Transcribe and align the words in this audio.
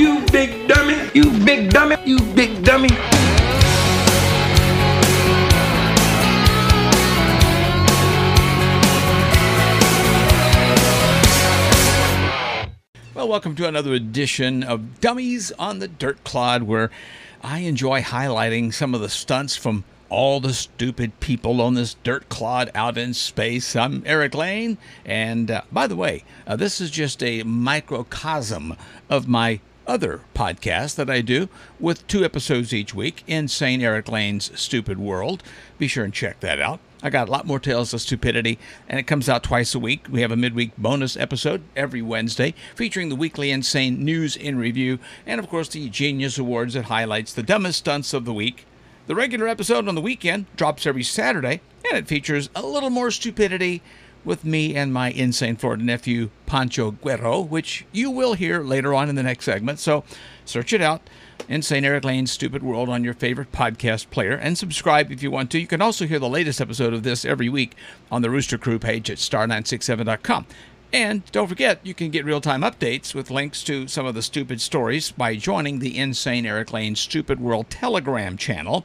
You 0.00 0.24
big 0.32 0.66
dummy. 0.66 0.96
You 1.12 1.30
big 1.44 1.68
dummy. 1.68 1.96
You 2.06 2.20
big 2.34 2.64
dummy. 2.64 2.88
Well, 13.12 13.28
welcome 13.28 13.54
to 13.56 13.68
another 13.68 13.92
edition 13.92 14.62
of 14.62 15.02
Dummies 15.02 15.52
on 15.58 15.80
the 15.80 15.88
Dirt 15.88 16.24
Clod, 16.24 16.62
where 16.62 16.90
I 17.42 17.58
enjoy 17.58 18.00
highlighting 18.00 18.72
some 18.72 18.94
of 18.94 19.02
the 19.02 19.10
stunts 19.10 19.54
from 19.54 19.84
all 20.08 20.40
the 20.40 20.54
stupid 20.54 21.20
people 21.20 21.60
on 21.60 21.74
this 21.74 21.94
dirt 22.02 22.30
clod 22.30 22.70
out 22.74 22.96
in 22.96 23.12
space. 23.12 23.76
I'm 23.76 24.02
Erik 24.06 24.34
Lane, 24.34 24.78
and 25.04 25.50
uh, 25.50 25.60
by 25.70 25.86
the 25.86 25.94
way, 25.94 26.24
uh, 26.46 26.56
this 26.56 26.80
is 26.80 26.90
just 26.90 27.22
a 27.22 27.42
microcosm 27.42 28.76
of 29.08 29.28
my 29.28 29.60
other 29.90 30.20
podcast 30.36 30.94
that 30.94 31.10
I 31.10 31.20
do 31.20 31.48
with 31.80 32.06
two 32.06 32.24
episodes 32.24 32.72
each 32.72 32.94
week, 32.94 33.24
Insane 33.26 33.82
Erik 33.82 34.08
Lane's 34.08 34.52
Stupid 34.58 35.00
World. 35.00 35.42
Be 35.78 35.88
sure 35.88 36.04
and 36.04 36.14
check 36.14 36.38
that 36.40 36.60
out. 36.60 36.78
I 37.02 37.10
got 37.10 37.28
a 37.28 37.32
lot 37.32 37.44
more 37.44 37.58
tales 37.58 37.92
of 37.92 38.00
stupidity, 38.00 38.56
and 38.88 39.00
it 39.00 39.08
comes 39.08 39.28
out 39.28 39.42
twice 39.42 39.74
a 39.74 39.80
week. 39.80 40.06
We 40.08 40.20
have 40.20 40.30
a 40.30 40.36
midweek 40.36 40.76
bonus 40.78 41.16
episode 41.16 41.62
every 41.74 42.02
Wednesday 42.02 42.54
featuring 42.76 43.08
the 43.08 43.16
weekly 43.16 43.50
insane 43.50 44.04
news 44.04 44.36
in 44.36 44.58
review, 44.58 45.00
and 45.26 45.40
of 45.40 45.48
course 45.48 45.68
the 45.68 45.88
Genius 45.88 46.38
Awards 46.38 46.74
that 46.74 46.84
highlights 46.84 47.34
the 47.34 47.42
dumbest 47.42 47.80
stunts 47.80 48.14
of 48.14 48.24
the 48.24 48.32
week. 48.32 48.66
The 49.08 49.16
regular 49.16 49.48
episode 49.48 49.88
on 49.88 49.96
the 49.96 50.00
weekend 50.00 50.46
drops 50.54 50.86
every 50.86 51.02
Saturday, 51.02 51.62
and 51.84 51.98
it 51.98 52.06
features 52.06 52.48
a 52.54 52.62
little 52.62 52.90
more 52.90 53.10
stupidity 53.10 53.82
with 54.24 54.44
me 54.44 54.74
and 54.74 54.92
my 54.92 55.10
insane 55.10 55.56
Florida 55.56 55.82
nephew, 55.82 56.30
Pancho 56.46 56.92
Guerrero, 56.92 57.40
which 57.40 57.84
you 57.92 58.10
will 58.10 58.34
hear 58.34 58.62
later 58.62 58.94
on 58.94 59.08
in 59.08 59.14
the 59.14 59.22
next 59.22 59.44
segment. 59.44 59.78
So 59.78 60.04
search 60.44 60.72
it 60.72 60.80
out. 60.80 61.02
Insane 61.48 61.84
Erik 61.84 62.04
Lane's 62.04 62.30
Stupid 62.30 62.62
World 62.62 62.88
on 62.88 63.02
your 63.02 63.14
favorite 63.14 63.50
podcast 63.50 64.10
player 64.10 64.34
and 64.34 64.56
subscribe 64.56 65.10
if 65.10 65.22
you 65.22 65.30
want 65.30 65.50
to. 65.50 65.58
You 65.58 65.66
can 65.66 65.82
also 65.82 66.06
hear 66.06 66.18
the 66.18 66.28
latest 66.28 66.60
episode 66.60 66.94
of 66.94 67.02
this 67.02 67.24
every 67.24 67.48
week 67.48 67.74
on 68.10 68.22
the 68.22 68.30
Rooster 68.30 68.56
Crew 68.56 68.78
page 68.78 69.10
at 69.10 69.18
star967.com. 69.18 70.46
And 70.92 71.24
don't 71.30 71.46
forget, 71.46 71.80
you 71.84 71.94
can 71.94 72.10
get 72.10 72.24
real 72.24 72.40
time 72.40 72.62
updates 72.62 73.14
with 73.14 73.30
links 73.30 73.62
to 73.64 73.86
some 73.86 74.06
of 74.06 74.14
the 74.14 74.22
stupid 74.22 74.60
stories 74.60 75.12
by 75.12 75.36
joining 75.36 75.78
the 75.78 75.96
Insane 75.96 76.46
Erik 76.46 76.72
Lane 76.72 76.96
Stupid 76.96 77.40
World 77.40 77.70
Telegram 77.70 78.36
channel. 78.36 78.84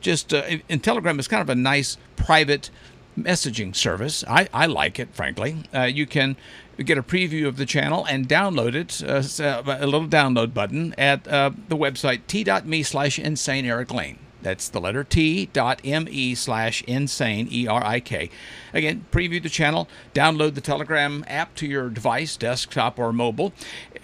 Just, 0.00 0.32
uh, 0.32 0.42
and 0.68 0.84
Telegram 0.84 1.18
is 1.18 1.26
kind 1.26 1.40
of 1.40 1.48
a 1.48 1.54
nice 1.54 1.96
private 2.16 2.70
messaging 3.24 3.74
service. 3.74 4.24
I, 4.28 4.48
I 4.52 4.66
like 4.66 4.98
it, 4.98 5.14
frankly. 5.14 5.64
Uh, 5.74 5.82
you 5.82 6.06
can 6.06 6.36
get 6.78 6.96
a 6.96 7.02
preview 7.02 7.46
of 7.46 7.56
the 7.56 7.66
channel 7.66 8.04
and 8.04 8.28
download 8.28 8.74
it, 8.74 9.02
uh, 9.02 9.62
a 9.66 9.86
little 9.86 10.06
download 10.06 10.54
button 10.54 10.94
at 10.96 11.26
uh, 11.26 11.50
the 11.68 11.76
website 11.76 12.20
t.me 12.28 12.82
slash 12.82 13.18
insane 13.18 13.66
Erik 13.66 13.92
Lane. 13.92 14.18
That's 14.40 14.68
the 14.68 14.80
letter 14.80 15.02
t.me 15.02 16.34
slash 16.36 16.82
insane, 16.82 17.48
E 17.50 17.66
R 17.66 17.84
I 17.84 17.98
K. 17.98 18.30
Again, 18.72 19.04
preview 19.10 19.42
the 19.42 19.48
channel, 19.48 19.88
download 20.14 20.54
the 20.54 20.60
Telegram 20.60 21.24
app 21.26 21.56
to 21.56 21.66
your 21.66 21.90
device, 21.90 22.36
desktop 22.36 23.00
or 23.00 23.12
mobile. 23.12 23.52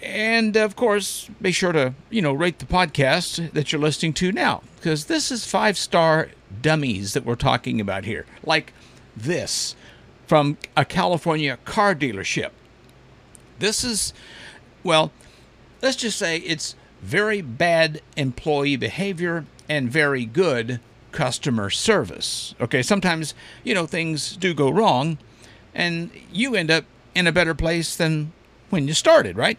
And 0.03 0.57
of 0.57 0.75
course, 0.75 1.29
be 1.41 1.53
sure 1.53 1.71
to, 1.71 1.93
you 2.09 2.21
know, 2.21 2.33
rate 2.33 2.59
the 2.59 2.65
podcast 2.65 3.53
that 3.53 3.71
you're 3.71 3.81
listening 3.81 4.11
to 4.15 4.33
now, 4.33 4.61
because 4.75 5.05
this 5.05 5.31
is 5.31 5.45
five 5.45 5.77
star 5.77 6.27
dummies 6.61 7.13
that 7.13 7.23
we're 7.23 7.35
talking 7.35 7.79
about 7.79 8.03
here. 8.03 8.25
Like 8.43 8.73
this 9.15 9.75
from 10.27 10.57
a 10.75 10.85
California 10.85 11.57
car 11.65 11.95
dealership. 11.95 12.49
This 13.59 13.83
is, 13.83 14.13
well, 14.83 15.11
let's 15.81 15.95
just 15.95 16.17
say 16.17 16.37
it's 16.37 16.75
very 17.01 17.41
bad 17.41 18.01
employee 18.17 18.75
behavior 18.75 19.45
and 19.69 19.89
very 19.89 20.25
good 20.25 20.79
customer 21.11 21.69
service. 21.69 22.55
Okay, 22.59 22.81
sometimes, 22.81 23.33
you 23.63 23.73
know, 23.73 23.85
things 23.85 24.35
do 24.35 24.53
go 24.53 24.69
wrong 24.69 25.17
and 25.73 26.09
you 26.31 26.55
end 26.55 26.71
up 26.71 26.85
in 27.13 27.27
a 27.27 27.31
better 27.31 27.53
place 27.53 27.95
than 27.95 28.33
when 28.69 28.87
you 28.87 28.93
started, 28.93 29.37
right? 29.37 29.57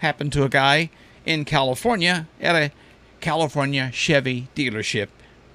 Happened 0.00 0.32
to 0.32 0.44
a 0.44 0.48
guy 0.48 0.90
in 1.24 1.44
California 1.44 2.26
at 2.40 2.56
a 2.56 2.72
California 3.20 3.90
Chevy 3.92 4.48
dealership. 4.56 5.08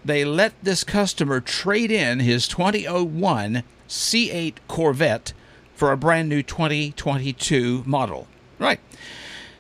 They 0.08 0.24
let 0.24 0.54
this 0.64 0.86
customer 0.86 1.42
trade 1.42 1.92
in 1.92 2.22
his 2.22 2.48
2001 2.48 3.64
C8 3.90 4.54
Corvette 4.70 5.34
for 5.76 5.92
a 5.92 5.98
brand 5.98 6.30
new 6.30 6.42
2022 6.42 7.84
model. 7.86 8.30
Right. 8.58 8.80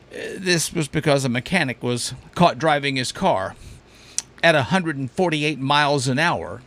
This 0.10 0.72
was 0.72 0.88
because 0.88 1.26
a 1.26 1.30
mechanic 1.30 1.84
was 1.84 2.14
caught 2.34 2.58
driving 2.58 2.96
his 2.96 3.12
car 3.12 3.58
at 4.42 4.56
148 4.56 5.60
miles 5.60 6.08
an 6.08 6.18
hour 6.18 6.62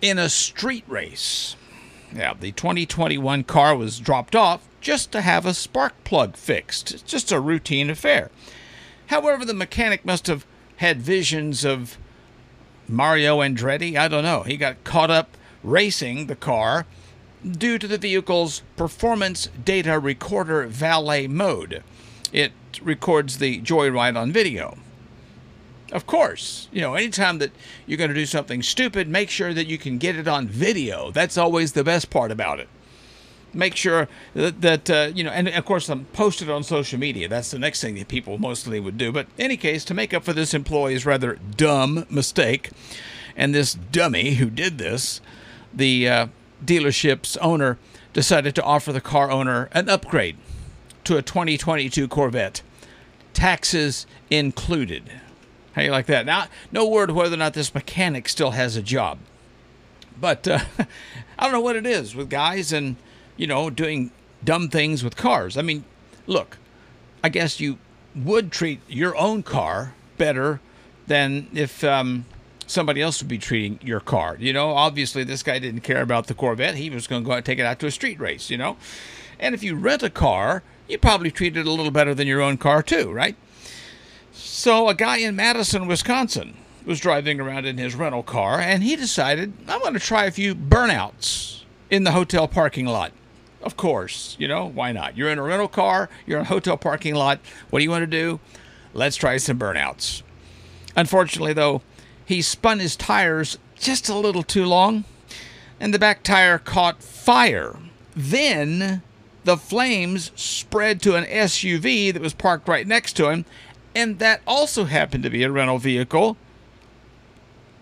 in 0.00 0.18
a 0.18 0.30
street 0.30 0.84
race. 0.88 1.54
Now, 2.12 2.32
the 2.32 2.52
2021 2.52 3.44
car 3.44 3.76
was 3.76 4.00
dropped 4.00 4.34
off 4.34 4.66
just 4.80 5.12
to 5.12 5.20
have 5.20 5.44
a 5.44 5.52
spark 5.52 6.02
plug 6.04 6.34
fixed. 6.34 6.92
It's 6.92 7.02
just 7.02 7.30
a 7.30 7.40
routine 7.40 7.90
affair. 7.90 8.30
However, 9.08 9.44
the 9.44 9.52
mechanic 9.52 10.06
must 10.06 10.28
have 10.28 10.46
had 10.76 11.02
visions 11.02 11.62
of 11.62 11.98
Mario 12.88 13.38
Andretti. 13.38 13.96
I 13.96 14.08
don't 14.08 14.24
know. 14.24 14.42
He 14.42 14.56
got 14.56 14.84
caught 14.84 15.10
up 15.10 15.36
racing 15.62 16.26
the 16.26 16.36
car 16.36 16.86
due 17.48 17.78
to 17.78 17.88
the 17.88 17.98
vehicle's 17.98 18.62
performance 18.76 19.48
data 19.64 19.98
recorder 19.98 20.66
valet 20.66 21.26
mode. 21.26 21.82
It 22.32 22.52
records 22.80 23.38
the 23.38 23.60
joyride 23.60 24.16
on 24.16 24.32
video. 24.32 24.78
Of 25.92 26.06
course, 26.06 26.68
you 26.72 26.80
know, 26.80 26.94
anytime 26.94 27.38
that 27.38 27.52
you're 27.86 27.98
going 27.98 28.08
to 28.08 28.14
do 28.14 28.24
something 28.24 28.62
stupid, 28.62 29.08
make 29.08 29.28
sure 29.28 29.52
that 29.52 29.66
you 29.66 29.76
can 29.76 29.98
get 29.98 30.16
it 30.16 30.26
on 30.26 30.48
video. 30.48 31.10
That's 31.10 31.36
always 31.36 31.72
the 31.72 31.84
best 31.84 32.08
part 32.08 32.30
about 32.30 32.60
it. 32.60 32.68
Make 33.54 33.76
sure 33.76 34.08
that, 34.34 34.60
that 34.62 34.90
uh, 34.90 35.10
you 35.14 35.24
know, 35.24 35.30
and 35.30 35.48
of 35.48 35.64
course, 35.64 35.88
I'm 35.88 36.06
posted 36.06 36.48
on 36.48 36.62
social 36.62 36.98
media. 36.98 37.28
That's 37.28 37.50
the 37.50 37.58
next 37.58 37.80
thing 37.80 37.96
that 37.96 38.08
people 38.08 38.38
mostly 38.38 38.80
would 38.80 38.96
do. 38.96 39.12
But 39.12 39.26
in 39.36 39.44
any 39.44 39.56
case, 39.56 39.84
to 39.86 39.94
make 39.94 40.14
up 40.14 40.24
for 40.24 40.32
this 40.32 40.54
employee's 40.54 41.04
rather 41.04 41.38
dumb 41.56 42.06
mistake, 42.08 42.70
and 43.36 43.54
this 43.54 43.74
dummy 43.74 44.34
who 44.34 44.48
did 44.48 44.78
this, 44.78 45.20
the 45.72 46.08
uh, 46.08 46.26
dealership's 46.64 47.36
owner 47.38 47.78
decided 48.12 48.54
to 48.54 48.62
offer 48.62 48.92
the 48.92 49.00
car 49.00 49.30
owner 49.30 49.68
an 49.72 49.88
upgrade 49.88 50.36
to 51.04 51.16
a 51.16 51.22
2022 51.22 52.08
Corvette, 52.08 52.62
taxes 53.32 54.06
included. 54.30 55.10
How 55.72 55.82
you 55.82 55.90
like 55.90 56.06
that? 56.06 56.26
Now, 56.26 56.46
no 56.70 56.86
word 56.86 57.10
whether 57.10 57.34
or 57.34 57.38
not 57.38 57.54
this 57.54 57.74
mechanic 57.74 58.28
still 58.28 58.52
has 58.52 58.76
a 58.76 58.82
job, 58.82 59.18
but 60.20 60.46
uh, 60.46 60.60
I 61.38 61.44
don't 61.44 61.52
know 61.52 61.60
what 61.60 61.76
it 61.76 61.86
is 61.86 62.14
with 62.14 62.28
guys 62.28 62.72
and 62.72 62.96
you 63.36 63.46
know 63.46 63.70
doing 63.70 64.10
dumb 64.44 64.68
things 64.68 65.04
with 65.04 65.16
cars. 65.16 65.56
I 65.56 65.62
mean, 65.62 65.84
look, 66.26 66.58
I 67.22 67.28
guess 67.28 67.60
you 67.60 67.78
would 68.14 68.52
treat 68.52 68.80
your 68.88 69.16
own 69.16 69.42
car 69.42 69.94
better 70.18 70.60
than 71.06 71.48
if 71.52 71.82
um, 71.84 72.26
somebody 72.66 73.00
else 73.00 73.22
would 73.22 73.28
be 73.28 73.38
treating 73.38 73.78
your 73.82 74.00
car. 74.00 74.36
You 74.38 74.52
know, 74.52 74.70
obviously 74.70 75.24
this 75.24 75.42
guy 75.42 75.58
didn't 75.58 75.80
care 75.80 76.02
about 76.02 76.26
the 76.26 76.34
Corvette. 76.34 76.74
He 76.74 76.90
was 76.90 77.06
going 77.06 77.22
to 77.22 77.26
go 77.26 77.32
out 77.32 77.38
and 77.38 77.46
take 77.46 77.58
it 77.58 77.66
out 77.66 77.78
to 77.80 77.86
a 77.86 77.90
street 77.90 78.18
race, 78.18 78.50
you 78.50 78.56
know. 78.56 78.76
And 79.38 79.54
if 79.54 79.62
you 79.62 79.74
rent 79.74 80.02
a 80.02 80.10
car, 80.10 80.62
you 80.88 80.98
probably 80.98 81.30
treat 81.30 81.56
it 81.56 81.66
a 81.66 81.70
little 81.70 81.90
better 81.90 82.14
than 82.14 82.26
your 82.26 82.40
own 82.40 82.58
car 82.58 82.82
too, 82.82 83.10
right? 83.10 83.36
So 84.32 84.88
a 84.88 84.94
guy 84.94 85.18
in 85.18 85.36
Madison, 85.36 85.86
Wisconsin 85.86 86.56
was 86.84 87.00
driving 87.00 87.40
around 87.40 87.66
in 87.66 87.78
his 87.78 87.94
rental 87.94 88.22
car 88.22 88.58
and 88.60 88.82
he 88.82 88.96
decided, 88.96 89.52
I'm 89.68 89.80
going 89.80 89.94
to 89.94 90.00
try 90.00 90.24
a 90.24 90.30
few 90.30 90.54
burnouts 90.54 91.62
in 91.90 92.04
the 92.04 92.12
hotel 92.12 92.48
parking 92.48 92.86
lot. 92.86 93.12
Of 93.62 93.76
course, 93.76 94.36
you 94.38 94.48
know, 94.48 94.66
why 94.66 94.92
not? 94.92 95.16
You're 95.16 95.30
in 95.30 95.38
a 95.38 95.42
rental 95.42 95.68
car, 95.68 96.08
you're 96.26 96.40
in 96.40 96.46
a 96.46 96.48
hotel 96.48 96.76
parking 96.76 97.14
lot. 97.14 97.40
What 97.70 97.78
do 97.78 97.84
you 97.84 97.90
want 97.90 98.02
to 98.02 98.06
do? 98.06 98.40
Let's 98.92 99.16
try 99.16 99.36
some 99.36 99.58
burnouts. 99.58 100.22
Unfortunately, 100.96 101.52
though, 101.52 101.82
he 102.24 102.42
spun 102.42 102.80
his 102.80 102.96
tires 102.96 103.58
just 103.78 104.08
a 104.08 104.14
little 104.14 104.42
too 104.42 104.64
long, 104.64 105.04
and 105.80 105.94
the 105.94 105.98
back 105.98 106.22
tire 106.22 106.58
caught 106.58 107.02
fire. 107.02 107.76
Then 108.14 109.02
the 109.44 109.56
flames 109.56 110.32
spread 110.34 111.00
to 111.02 111.14
an 111.16 111.24
SUV 111.24 112.12
that 112.12 112.22
was 112.22 112.34
parked 112.34 112.68
right 112.68 112.86
next 112.86 113.14
to 113.14 113.30
him, 113.30 113.44
and 113.94 114.18
that 114.18 114.42
also 114.46 114.84
happened 114.84 115.24
to 115.24 115.30
be 115.30 115.42
a 115.42 115.50
rental 115.50 115.78
vehicle. 115.78 116.36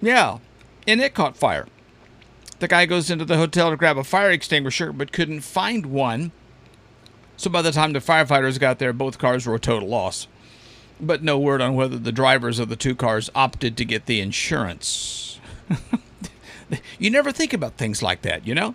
Yeah, 0.01 0.39
and 0.87 1.01
it 1.01 1.15
caught 1.15 1.37
fire. 1.37 1.67
The 2.61 2.69
guy 2.69 2.87
goes 2.87 3.11
into 3.11 3.25
the 3.25 3.37
hotel 3.37 3.71
to 3.71 3.77
grab 3.77 3.99
a 3.99 4.05
fire 4.05 4.31
extinguisher, 4.31 4.93
but 4.93 5.13
couldn't 5.13 5.41
find 5.41 5.87
one. 5.87 6.33
So 7.37 7.51
by 7.51 7.63
the 7.63 7.73
time 7.73 7.93
the 7.93 8.01
firefighters 8.01 8.61
got 8.61 8.79
there, 8.79 8.93
both 8.93 9.19
cars 9.19 9.47
were 9.47 9.55
a 9.55 9.61
total 9.61 9.89
loss 9.89 10.29
but 11.01 11.23
no 11.23 11.39
word 11.39 11.61
on 11.61 11.75
whether 11.75 11.99
the 11.99 12.13
drivers 12.13 12.59
of 12.59 12.69
the 12.69 12.77
two 12.77 12.95
cars 12.95 13.31
opted 13.35 13.77
to 13.77 13.85
get 13.85 14.07
the 14.07 14.21
insurance. 14.21 15.41
you 16.99 17.11
never 17.11 17.33
think 17.33 17.53
about 17.53 17.75
things 17.75 18.03
like 18.03 18.23
that, 18.23 18.47
you 18.47 18.55
know? 18.55 18.75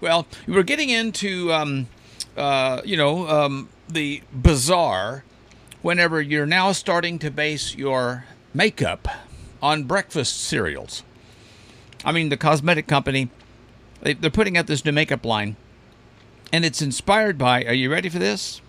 Well, 0.00 0.26
we're 0.46 0.62
getting 0.62 0.90
into, 0.90 1.52
um, 1.52 1.88
uh, 2.36 2.82
you 2.84 2.96
know, 2.96 3.28
um, 3.28 3.68
the 3.88 4.22
bizarre 4.32 5.24
whenever 5.82 6.20
you're 6.20 6.46
now 6.46 6.72
starting 6.72 7.18
to 7.18 7.30
base 7.30 7.74
your 7.74 8.24
makeup 8.54 9.08
on 9.60 9.84
breakfast 9.84 10.40
cereals. 10.40 11.02
I 12.04 12.12
mean, 12.12 12.28
the 12.28 12.36
cosmetic 12.36 12.86
company, 12.86 13.30
they, 14.02 14.14
they're 14.14 14.30
putting 14.30 14.56
out 14.56 14.66
this 14.66 14.84
new 14.84 14.92
makeup 14.92 15.24
line, 15.24 15.56
and 16.52 16.64
it's 16.64 16.82
inspired 16.82 17.38
by, 17.38 17.64
are 17.64 17.74
you 17.74 17.90
ready 17.90 18.08
for 18.08 18.18
this? 18.18 18.60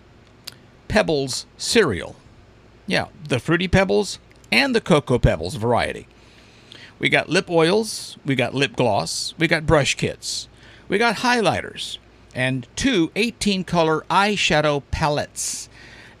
Pebbles 0.88 1.46
cereal. 1.56 2.16
Yeah, 2.86 3.06
the 3.28 3.38
Fruity 3.38 3.68
Pebbles 3.68 4.18
and 4.50 4.74
the 4.74 4.80
Cocoa 4.80 5.18
Pebbles 5.18 5.54
variety. 5.54 6.06
We 6.98 7.08
got 7.08 7.28
lip 7.28 7.48
oils, 7.48 8.18
we 8.24 8.34
got 8.34 8.54
lip 8.54 8.76
gloss, 8.76 9.34
we 9.38 9.48
got 9.48 9.66
brush 9.66 9.94
kits, 9.94 10.48
we 10.88 10.98
got 10.98 11.16
highlighters, 11.16 11.98
and 12.34 12.66
two 12.76 13.10
18 13.16 13.64
color 13.64 14.04
eyeshadow 14.10 14.82
palettes. 14.90 15.68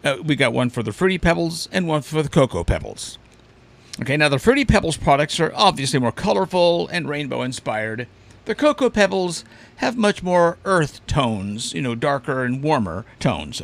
Uh, 0.02 0.16
we 0.24 0.36
got 0.36 0.54
one 0.54 0.70
for 0.70 0.82
the 0.82 0.92
Fruity 0.92 1.18
Pebbles 1.18 1.68
and 1.70 1.86
one 1.86 2.00
for 2.00 2.22
the 2.22 2.30
Cocoa 2.30 2.64
Pebbles. 2.64 3.18
Okay, 4.00 4.16
now 4.16 4.28
the 4.28 4.38
Fruity 4.38 4.64
Pebbles 4.64 4.96
products 4.96 5.40
are 5.40 5.52
obviously 5.54 5.98
more 5.98 6.12
colorful 6.12 6.88
and 6.88 7.08
rainbow 7.08 7.42
inspired. 7.42 8.06
The 8.44 8.54
Cocoa 8.54 8.90
Pebbles 8.90 9.44
have 9.76 9.96
much 9.96 10.22
more 10.22 10.58
earth 10.64 11.04
tones, 11.06 11.74
you 11.74 11.82
know, 11.82 11.94
darker 11.94 12.44
and 12.44 12.62
warmer 12.62 13.04
tones. 13.18 13.60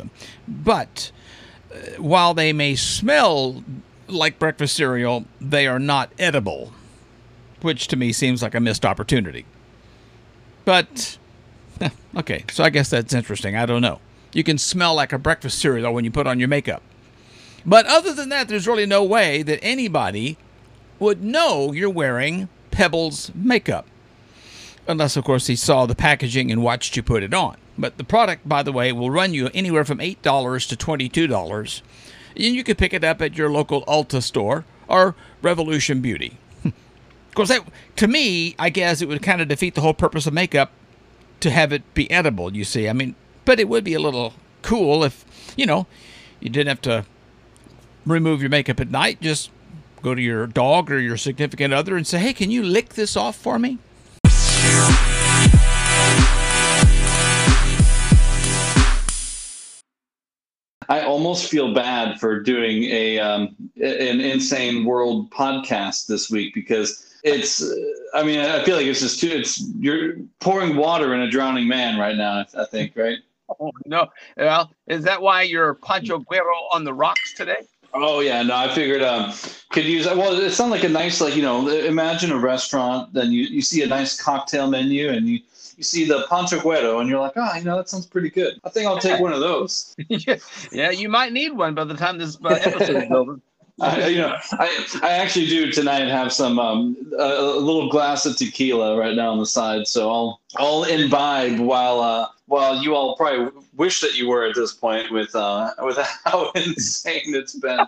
But 0.47 1.11
uh, 1.73 2.01
while 2.01 2.33
they 2.33 2.53
may 2.53 2.75
smell 2.75 3.63
like 4.07 4.39
breakfast 4.39 4.75
cereal, 4.75 5.25
they 5.41 5.67
are 5.67 5.79
not 5.79 6.11
edible, 6.19 6.73
which 7.61 7.87
to 7.87 7.95
me 7.95 8.13
seems 8.13 8.41
like 8.41 8.55
a 8.55 8.59
missed 8.59 8.85
opportunity. 8.85 9.45
But, 10.65 11.17
okay, 12.15 12.43
so 12.51 12.63
I 12.63 12.69
guess 12.69 12.89
that's 12.89 13.13
interesting. 13.13 13.55
I 13.55 13.65
don't 13.65 13.81
know. 13.81 13.99
You 14.33 14.43
can 14.43 14.57
smell 14.57 14.93
like 14.93 15.13
a 15.13 15.17
breakfast 15.17 15.59
cereal 15.59 15.93
when 15.93 16.05
you 16.05 16.11
put 16.11 16.27
on 16.27 16.39
your 16.39 16.49
makeup. 16.49 16.83
But 17.67 17.85
other 17.85 18.13
than 18.13 18.29
that, 18.29 18.47
there's 18.47 18.65
really 18.65 18.85
no 18.85 19.03
way 19.03 19.43
that 19.43 19.59
anybody 19.61 20.37
would 20.99 21.21
know 21.21 21.73
you're 21.73 21.89
wearing 21.89 22.47
Pebbles 22.71 23.29
makeup. 23.35 23.85
Unless, 24.87 25.17
of 25.17 25.25
course, 25.25 25.47
he 25.47 25.57
saw 25.57 25.85
the 25.85 25.93
packaging 25.93 26.49
and 26.49 26.63
watched 26.63 26.95
you 26.95 27.03
put 27.03 27.23
it 27.23 27.33
on. 27.33 27.57
But 27.77 27.97
the 27.97 28.05
product, 28.05 28.47
by 28.47 28.63
the 28.63 28.71
way, 28.71 28.93
will 28.93 29.11
run 29.11 29.33
you 29.33 29.49
anywhere 29.53 29.83
from 29.83 29.97
$8 29.97 30.21
to 30.69 30.77
$22. 30.77 31.81
And 32.37 32.55
you 32.55 32.63
can 32.63 32.75
pick 32.75 32.93
it 32.93 33.03
up 33.03 33.21
at 33.21 33.37
your 33.37 33.49
local 33.49 33.83
Ulta 33.83 34.23
store 34.23 34.63
or 34.87 35.15
Revolution 35.41 35.99
Beauty. 35.99 36.37
of 36.63 36.73
course, 37.35 37.49
that, 37.49 37.63
to 37.97 38.07
me, 38.07 38.55
I 38.57 38.69
guess 38.69 39.01
it 39.01 39.09
would 39.09 39.21
kind 39.21 39.41
of 39.41 39.49
defeat 39.49 39.75
the 39.75 39.81
whole 39.81 39.93
purpose 39.93 40.25
of 40.25 40.33
makeup 40.33 40.71
to 41.41 41.51
have 41.51 41.73
it 41.73 41.93
be 41.93 42.09
edible, 42.09 42.55
you 42.55 42.63
see. 42.63 42.87
I 42.87 42.93
mean, 42.93 43.15
but 43.43 43.59
it 43.59 43.67
would 43.67 43.83
be 43.83 43.93
a 43.93 43.99
little 43.99 44.33
cool 44.61 45.03
if, 45.03 45.25
you 45.57 45.65
know, 45.65 45.85
you 46.39 46.49
didn't 46.49 46.69
have 46.69 46.81
to 46.83 47.05
remove 48.07 48.41
your 48.41 48.49
makeup 48.49 48.79
at 48.79 48.89
night. 48.89 49.21
Just 49.21 49.51
go 50.01 50.15
to 50.15 50.21
your 50.21 50.47
dog 50.47 50.91
or 50.91 50.99
your 50.99 51.17
significant 51.17 51.73
other 51.73 51.97
and 51.97 52.07
say, 52.07 52.19
hey, 52.19 52.33
can 52.33 52.49
you 52.51 52.63
lick 52.63 52.89
this 52.89 53.15
off 53.17 53.35
for 53.35 53.59
me? 53.59 53.77
I 60.89 61.01
almost 61.01 61.49
feel 61.51 61.73
bad 61.73 62.17
for 62.17 62.39
doing 62.39 62.83
a 62.85 63.19
um, 63.19 63.55
an 63.75 64.21
insane 64.21 64.85
world 64.85 65.29
podcast 65.31 66.07
this 66.07 66.29
week 66.29 66.53
because 66.53 67.13
it's. 67.23 67.61
I 68.13 68.23
mean, 68.23 68.39
I 68.39 68.63
feel 68.63 68.77
like 68.77 68.85
it's 68.85 69.01
just 69.01 69.19
too. 69.19 69.27
It's 69.29 69.67
you're 69.79 70.13
pouring 70.39 70.77
water 70.77 71.13
in 71.13 71.19
a 71.19 71.29
drowning 71.29 71.67
man 71.67 71.99
right 71.99 72.15
now. 72.15 72.45
I 72.57 72.63
think, 72.63 72.93
right? 72.95 73.17
Oh 73.59 73.71
no! 73.85 74.07
Well, 74.37 74.71
is 74.87 75.03
that 75.03 75.21
why 75.21 75.41
you're 75.41 75.73
Pancho 75.75 76.19
Guerrero 76.19 76.55
on 76.73 76.85
the 76.85 76.93
rocks 76.93 77.33
today? 77.33 77.67
Oh 78.03 78.19
yeah, 78.19 78.41
no, 78.43 78.55
I 78.55 78.73
figured 78.73 79.01
um 79.01 79.33
could 79.71 79.85
use 79.85 80.05
well 80.05 80.33
it 80.39 80.51
sounds 80.51 80.71
like 80.71 80.83
a 80.83 80.89
nice 80.89 81.19
like 81.21 81.35
you 81.35 81.41
know 81.41 81.67
imagine 81.67 82.31
a 82.31 82.37
restaurant 82.37 83.13
then 83.13 83.31
you, 83.31 83.43
you 83.43 83.61
see 83.61 83.83
a 83.83 83.87
nice 83.87 84.19
cocktail 84.19 84.69
menu 84.69 85.09
and 85.09 85.27
you 85.27 85.39
you 85.75 85.83
see 85.83 86.05
the 86.05 86.25
Pancho 86.29 86.59
Guero 86.59 86.99
and 86.99 87.09
you're 87.09 87.19
like 87.19 87.33
oh 87.35 87.55
you 87.55 87.63
know 87.63 87.77
that 87.77 87.89
sounds 87.89 88.05
pretty 88.05 88.29
good. 88.29 88.59
I 88.63 88.69
think 88.69 88.87
I'll 88.87 88.99
take 88.99 89.19
one 89.19 89.33
of 89.33 89.39
those. 89.41 89.95
Yeah 90.71 90.91
you 90.91 91.09
might 91.09 91.33
need 91.33 91.53
one 91.53 91.75
by 91.75 91.83
the 91.83 91.95
time 91.95 92.17
this 92.17 92.37
episode 92.45 93.03
is 93.03 93.11
over 93.11 93.39
I, 93.79 94.07
you 94.07 94.17
know, 94.17 94.35
I, 94.53 94.99
I 95.03 95.11
actually 95.13 95.47
do 95.47 95.71
tonight 95.71 96.07
have 96.07 96.33
some 96.33 96.57
um, 96.57 96.97
a, 97.19 97.23
a, 97.23 97.59
little 97.59 97.89
glass 97.89 98.25
of 98.25 98.35
tequila 98.35 98.97
right 98.97 99.15
now 99.15 99.31
on 99.31 99.37
the 99.37 99.45
side, 99.45 99.87
so 99.87 100.09
I'll 100.09 100.41
I'll 100.57 100.83
imbibe 100.85 101.59
while 101.59 101.99
uh, 101.99 102.27
while 102.47 102.81
you 102.81 102.95
all 102.95 103.15
probably 103.15 103.51
wish 103.75 104.01
that 104.01 104.15
you 104.15 104.27
were 104.27 104.45
at 104.45 104.55
this 104.55 104.73
point 104.73 105.11
with 105.11 105.35
uh, 105.35 105.71
with 105.81 105.97
how 106.25 106.51
insane 106.55 107.35
it's 107.35 107.53
been. 107.55 107.79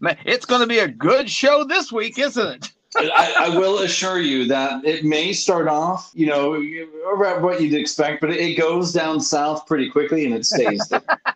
Man, 0.00 0.16
it's 0.24 0.46
going 0.46 0.62
to 0.62 0.66
be 0.66 0.78
a 0.80 0.88
good 0.88 1.30
show 1.30 1.62
this 1.62 1.92
week, 1.92 2.18
isn't 2.18 2.46
it? 2.46 2.72
I, 2.96 3.34
I, 3.38 3.48
will 3.58 3.80
assure 3.80 4.20
you 4.20 4.46
that 4.46 4.82
it 4.84 5.04
may 5.04 5.34
start 5.34 5.68
off, 5.68 6.10
you 6.14 6.26
know, 6.26 6.54
about 7.14 7.42
what 7.42 7.60
you'd 7.60 7.74
expect, 7.74 8.22
but 8.22 8.30
it 8.30 8.56
goes 8.56 8.90
down 8.92 9.20
south 9.20 9.66
pretty 9.66 9.90
quickly 9.90 10.24
and 10.24 10.34
it 10.34 10.46
stays 10.46 10.80
there. 10.88 11.02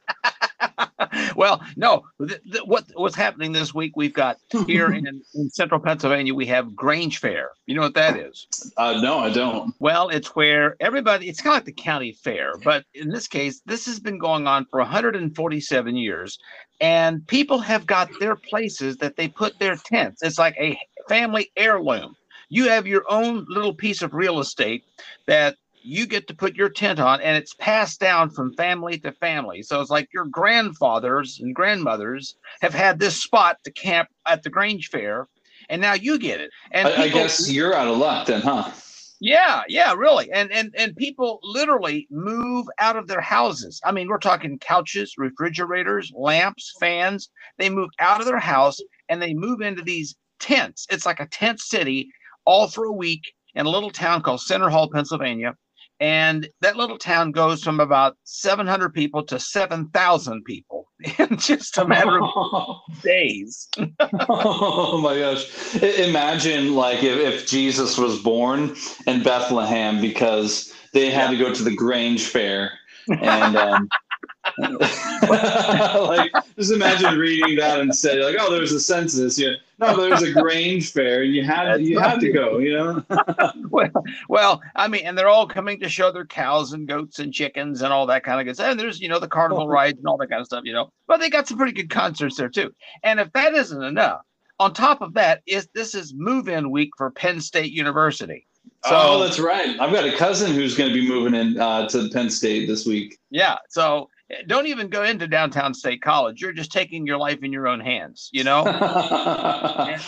well, 1.36 1.62
no. 1.76 2.04
Th- 2.18 2.40
th- 2.42 2.64
what 2.64 2.84
what's 2.94 3.16
happening 3.16 3.52
this 3.52 3.74
week? 3.74 3.92
We've 3.96 4.12
got 4.12 4.38
here 4.66 4.92
in, 4.92 5.06
in, 5.34 5.50
central 5.50 5.80
Pennsylvania, 5.80 6.34
we 6.34 6.46
have 6.46 6.74
Grange 6.74 7.18
Fair. 7.18 7.50
You 7.66 7.74
know 7.74 7.82
what 7.82 7.94
that 7.94 8.16
is? 8.16 8.46
Uh, 8.76 9.00
no, 9.00 9.18
I 9.18 9.30
don't. 9.30 9.74
Well, 9.78 10.08
it's 10.08 10.34
where 10.36 10.76
everybody. 10.80 11.28
It's 11.28 11.40
kind 11.40 11.54
of 11.54 11.56
like 11.58 11.64
the 11.64 11.82
county 11.82 12.12
fair, 12.12 12.54
but 12.64 12.84
in 12.94 13.10
this 13.10 13.28
case, 13.28 13.60
this 13.66 13.86
has 13.86 14.00
been 14.00 14.18
going 14.18 14.46
on 14.46 14.66
for 14.66 14.80
147 14.80 15.96
years, 15.96 16.38
and 16.80 17.26
people 17.26 17.58
have 17.58 17.86
got 17.86 18.08
their 18.20 18.36
places 18.36 18.96
that 18.98 19.16
they 19.16 19.28
put 19.28 19.58
their 19.58 19.76
tents. 19.76 20.22
It's 20.22 20.38
like 20.38 20.56
a 20.58 20.78
family 21.08 21.50
heirloom. 21.56 22.16
You 22.48 22.68
have 22.68 22.86
your 22.86 23.04
own 23.08 23.46
little 23.48 23.74
piece 23.74 24.02
of 24.02 24.12
real 24.12 24.40
estate 24.40 24.84
that 25.26 25.56
you 25.82 26.06
get 26.06 26.26
to 26.28 26.34
put 26.34 26.56
your 26.56 26.68
tent 26.68 26.98
on 26.98 27.20
and 27.20 27.36
it's 27.36 27.54
passed 27.54 28.00
down 28.00 28.30
from 28.30 28.54
family 28.54 28.98
to 28.98 29.12
family. 29.12 29.62
So 29.62 29.80
it's 29.80 29.90
like 29.90 30.08
your 30.12 30.26
grandfathers 30.26 31.40
and 31.40 31.54
grandmothers 31.54 32.36
have 32.60 32.74
had 32.74 32.98
this 32.98 33.22
spot 33.22 33.58
to 33.64 33.70
camp 33.70 34.08
at 34.26 34.42
the 34.42 34.50
Grange 34.50 34.88
Fair 34.88 35.28
and 35.68 35.80
now 35.80 35.94
you 35.94 36.18
get 36.18 36.40
it. 36.40 36.50
And 36.72 36.88
I, 36.88 36.90
people, 37.04 37.20
I 37.20 37.22
guess 37.22 37.50
you're 37.50 37.74
out 37.74 37.88
of 37.88 37.96
luck 37.96 38.26
then, 38.26 38.42
huh? 38.42 38.70
Yeah, 39.22 39.62
yeah, 39.68 39.92
really. 39.92 40.30
And 40.32 40.50
and 40.50 40.74
and 40.76 40.96
people 40.96 41.40
literally 41.42 42.06
move 42.10 42.66
out 42.78 42.96
of 42.96 43.06
their 43.06 43.20
houses. 43.20 43.78
I 43.84 43.92
mean, 43.92 44.08
we're 44.08 44.18
talking 44.18 44.58
couches, 44.58 45.14
refrigerators, 45.18 46.10
lamps, 46.14 46.74
fans. 46.80 47.30
They 47.58 47.68
move 47.68 47.90
out 47.98 48.20
of 48.20 48.26
their 48.26 48.38
house 48.38 48.80
and 49.10 49.20
they 49.20 49.34
move 49.34 49.60
into 49.60 49.82
these 49.82 50.16
tents. 50.38 50.86
It's 50.90 51.04
like 51.04 51.20
a 51.20 51.26
tent 51.26 51.60
city 51.60 52.08
all 52.46 52.66
for 52.66 52.86
a 52.86 52.92
week 52.92 53.34
in 53.54 53.66
a 53.66 53.70
little 53.70 53.90
town 53.90 54.22
called 54.22 54.40
Centre 54.40 54.70
Hall, 54.70 54.88
Pennsylvania 54.90 55.54
and 56.00 56.48
that 56.62 56.76
little 56.76 56.96
town 56.96 57.30
goes 57.30 57.62
from 57.62 57.78
about 57.78 58.16
700 58.24 58.94
people 58.94 59.22
to 59.24 59.38
7,000 59.38 60.44
people 60.44 60.88
in 61.18 61.36
just 61.36 61.76
a 61.78 61.86
matter 61.86 62.20
of 62.22 62.76
days. 63.02 63.68
oh 64.28 65.00
my 65.02 65.18
gosh. 65.18 65.74
Imagine 65.76 66.74
like 66.74 67.02
if, 67.02 67.18
if 67.18 67.46
Jesus 67.46 67.98
was 67.98 68.18
born 68.18 68.74
in 69.06 69.22
Bethlehem 69.22 70.00
because 70.00 70.72
they 70.92 71.10
had 71.10 71.30
yeah. 71.30 71.38
to 71.38 71.44
go 71.44 71.54
to 71.54 71.62
the 71.62 71.74
Grange 71.74 72.26
Fair 72.26 72.72
and 73.08 73.56
um, 73.56 73.88
like 74.58 76.32
just 76.56 76.72
imagine 76.72 77.18
reading 77.18 77.56
that 77.56 77.80
and 77.80 77.94
say 77.94 78.22
like 78.22 78.36
oh 78.38 78.50
there's 78.50 78.72
a 78.72 78.80
census 78.80 79.38
yeah. 79.38 79.54
No 79.78 79.96
there's 79.96 80.22
a 80.22 80.32
grange 80.32 80.92
fair 80.92 81.22
and 81.22 81.34
you 81.34 81.44
had 81.44 81.80
you 81.82 81.98
had 81.98 82.20
to 82.20 82.32
go 82.32 82.58
you 82.58 82.72
know? 82.72 83.04
Well, 83.70 83.90
well 84.28 84.62
i 84.76 84.88
mean 84.88 85.06
and 85.06 85.16
they're 85.16 85.28
all 85.28 85.46
coming 85.46 85.78
to 85.80 85.88
show 85.88 86.10
their 86.10 86.26
cows 86.26 86.72
and 86.72 86.88
goats 86.88 87.18
and 87.18 87.32
chickens 87.32 87.82
and 87.82 87.92
all 87.92 88.06
that 88.06 88.24
kind 88.24 88.40
of 88.40 88.46
good 88.46 88.56
stuff. 88.56 88.70
And 88.70 88.80
there's 88.80 89.00
you 89.00 89.08
know 89.08 89.18
the 89.18 89.28
carnival 89.28 89.64
oh. 89.64 89.68
rides 89.68 89.98
and 89.98 90.06
all 90.06 90.16
that 90.18 90.30
kind 90.30 90.40
of 90.40 90.46
stuff 90.46 90.64
you 90.64 90.72
know? 90.72 90.90
But 91.06 91.20
they 91.20 91.30
got 91.30 91.48
some 91.48 91.58
pretty 91.58 91.72
good 91.72 91.90
concerts 91.90 92.36
there 92.36 92.48
too. 92.48 92.72
And 93.02 93.20
if 93.20 93.32
that 93.32 93.54
isn't 93.54 93.82
enough 93.82 94.22
on 94.58 94.74
top 94.74 95.00
of 95.00 95.14
that 95.14 95.42
is 95.46 95.68
this 95.74 95.94
is 95.94 96.12
move-in 96.14 96.70
week 96.70 96.90
for 96.96 97.10
penn 97.10 97.40
state 97.40 97.72
university 97.72 98.46
so, 98.84 98.90
oh, 98.92 99.18
that's 99.20 99.38
right. 99.38 99.78
I've 99.78 99.92
got 99.92 100.06
a 100.06 100.16
cousin 100.16 100.52
who's 100.52 100.76
going 100.76 100.88
to 100.88 100.94
be 100.94 101.06
moving 101.06 101.34
in 101.34 101.60
uh, 101.60 101.86
to 101.88 102.08
Penn 102.10 102.30
State 102.30 102.66
this 102.66 102.86
week. 102.86 103.18
Yeah. 103.30 103.58
So 103.68 104.08
don't 104.46 104.66
even 104.66 104.88
go 104.88 105.02
into 105.04 105.26
downtown 105.26 105.74
state 105.74 106.02
college 106.02 106.40
you're 106.40 106.52
just 106.52 106.72
taking 106.72 107.06
your 107.06 107.18
life 107.18 107.42
in 107.42 107.52
your 107.52 107.66
own 107.66 107.80
hands 107.80 108.28
you 108.32 108.44
know 108.44 108.62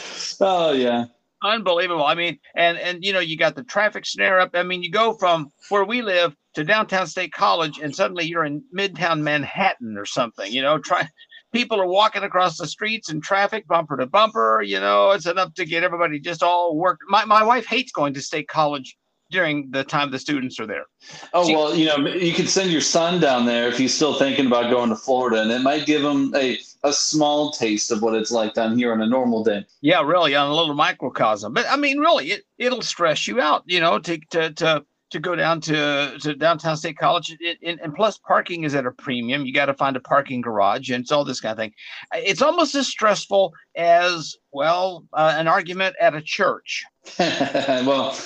oh 0.41 0.73
yeah 0.73 1.05
unbelievable 1.43 2.05
i 2.05 2.15
mean 2.15 2.39
and 2.55 2.79
and 2.79 3.05
you 3.05 3.13
know 3.13 3.21
you 3.21 3.37
got 3.37 3.55
the 3.55 3.65
traffic 3.65 4.07
snare 4.07 4.39
up 4.39 4.51
i 4.55 4.63
mean 4.63 4.83
you 4.83 4.91
go 4.91 5.15
from 5.15 5.51
where 5.71 5.85
we 5.85 6.03
live 6.03 6.37
to 6.55 6.63
downtown 6.63 7.07
state 7.07 7.33
college 7.33 7.79
and 7.81 7.95
suddenly 7.95 8.25
you're 8.25 8.45
in 8.45 8.63
midtown 8.77 9.21
manhattan 9.23 9.97
or 9.99 10.07
something 10.07 10.53
you 10.53 10.63
know 10.63 10.79
try 10.79 11.07
people 11.53 11.81
are 11.81 11.87
walking 11.87 12.23
across 12.23 12.57
the 12.59 12.67
streets 12.67 13.09
and 13.11 13.23
traffic 13.23 13.67
bumper 13.67 13.97
to 13.97 14.07
bumper 14.07 14.63
you 14.63 14.81
know 14.81 15.11
it's 15.11 15.27
enough 15.27 15.53
to 15.55 15.65
get 15.65 15.83
everybody 15.83 16.19
just 16.19 16.43
all 16.43 16.77
work 16.77 17.01
my, 17.09 17.25
my 17.25 17.43
wife 17.43 17.67
hates 17.67 17.93
going 17.93 18.15
to 18.15 18.23
state 18.23 18.49
college 18.49 18.97
during 19.33 19.71
the 19.71 19.83
time 19.83 20.11
the 20.13 20.19
students 20.19 20.61
are 20.61 20.67
there. 20.67 20.85
Oh 21.33 21.45
See- 21.45 21.57
well, 21.57 21.75
you 21.75 21.87
know, 21.87 21.97
you 22.07 22.33
could 22.33 22.49
send 22.49 22.71
your 22.71 22.81
son 22.81 23.19
down 23.19 23.47
there 23.47 23.67
if 23.67 23.77
he's 23.77 23.93
still 23.93 24.15
thinking 24.15 24.47
about 24.47 24.71
going 24.71 24.91
to 24.91 24.97
Florida, 24.97 25.43
and 25.43 25.51
it 25.51 25.63
might 25.63 25.87
give 25.87 26.05
him 26.05 26.33
a 26.37 26.59
a 26.85 26.93
small 26.93 27.51
taste 27.51 27.91
of 27.91 28.03
what 28.03 28.15
it's 28.15 28.31
like 28.31 28.55
down 28.55 28.77
here 28.77 28.93
on 28.93 29.01
a 29.01 29.07
normal 29.07 29.43
day. 29.43 29.65
Yeah, 29.81 30.03
really, 30.03 30.37
on 30.37 30.51
a 30.51 30.55
little 30.55 30.75
microcosm. 30.75 31.53
But 31.53 31.67
I 31.69 31.77
mean, 31.77 31.99
really, 31.99 32.31
it 32.31 32.43
it'll 32.59 32.83
stress 32.83 33.27
you 33.27 33.41
out, 33.41 33.65
you 33.67 33.81
know, 33.81 33.99
to 33.99 34.19
to 34.31 34.53
to 34.53 34.85
to 35.13 35.21
go 35.21 35.37
down 35.37 35.61
to 35.63 36.17
to 36.21 36.35
downtown 36.35 36.77
State 36.77 36.99
College, 36.99 37.37
it, 37.41 37.59
it, 37.61 37.79
and 37.83 37.95
plus 37.95 38.19
parking 38.19 38.65
is 38.65 38.75
at 38.75 38.87
a 38.87 38.91
premium. 38.91 39.45
You 39.47 39.53
got 39.53 39.67
to 39.67 39.75
find 39.75 39.97
a 39.97 40.01
parking 40.01 40.41
garage, 40.41 40.91
and 40.91 41.03
it's 41.03 41.13
all 41.13 41.25
this 41.25 41.41
kind 41.41 41.53
of 41.53 41.59
thing. 41.59 41.73
It's 42.15 42.43
almost 42.43 42.75
as 42.75 42.89
stressful 42.89 43.53
as 43.77 44.37
well 44.53 45.05
uh, 45.13 45.35
an 45.37 45.49
argument 45.49 45.97
at 46.01 46.15
a 46.15 46.23
church. 46.23 46.85
well, 47.19 48.17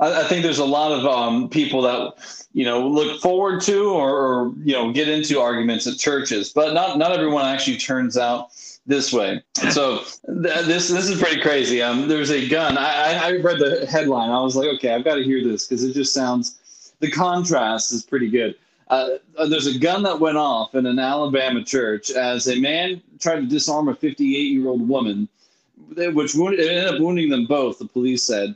I, 0.00 0.22
I 0.22 0.24
think 0.24 0.42
there's 0.42 0.58
a 0.58 0.64
lot 0.64 0.92
of 0.92 1.04
um, 1.04 1.48
people 1.48 1.82
that 1.82 2.14
you 2.52 2.64
know 2.64 2.86
look 2.86 3.20
forward 3.20 3.60
to 3.62 3.90
or, 3.90 4.10
or 4.10 4.52
you 4.64 4.72
know 4.72 4.92
get 4.92 5.08
into 5.08 5.40
arguments 5.40 5.86
at 5.86 5.98
churches, 5.98 6.52
but 6.52 6.74
not 6.74 6.98
not 6.98 7.12
everyone 7.12 7.44
actually 7.44 7.76
turns 7.76 8.16
out 8.16 8.48
this 8.86 9.12
way. 9.12 9.42
So 9.70 9.98
th- 9.98 10.66
this 10.66 10.88
this 10.88 11.08
is 11.08 11.20
pretty 11.20 11.40
crazy. 11.40 11.82
Um, 11.82 12.08
there's 12.08 12.30
a 12.30 12.48
gun. 12.48 12.78
I, 12.78 12.84
I 12.84 13.12
I 13.12 13.36
read 13.38 13.58
the 13.58 13.86
headline. 13.86 14.30
I 14.30 14.40
was 14.40 14.56
like, 14.56 14.68
okay, 14.76 14.94
I've 14.94 15.04
got 15.04 15.16
to 15.16 15.24
hear 15.24 15.42
this 15.42 15.66
because 15.66 15.84
it 15.84 15.92
just 15.92 16.14
sounds. 16.14 16.92
The 17.00 17.10
contrast 17.10 17.92
is 17.92 18.02
pretty 18.02 18.30
good. 18.30 18.54
Uh, 18.88 19.18
there's 19.48 19.66
a 19.66 19.78
gun 19.78 20.02
that 20.04 20.20
went 20.20 20.36
off 20.36 20.74
in 20.74 20.86
an 20.86 20.98
Alabama 20.98 21.62
church 21.62 22.10
as 22.10 22.46
a 22.46 22.58
man 22.58 23.02
tried 23.18 23.40
to 23.40 23.46
disarm 23.46 23.88
a 23.88 23.94
58 23.94 24.24
year 24.24 24.68
old 24.68 24.88
woman, 24.88 25.28
which 25.96 26.34
wounded, 26.34 26.60
it 26.60 26.70
ended 26.70 26.94
up 26.94 27.00
wounding 27.00 27.28
them 27.28 27.46
both. 27.46 27.78
The 27.78 27.86
police 27.86 28.22
said. 28.22 28.54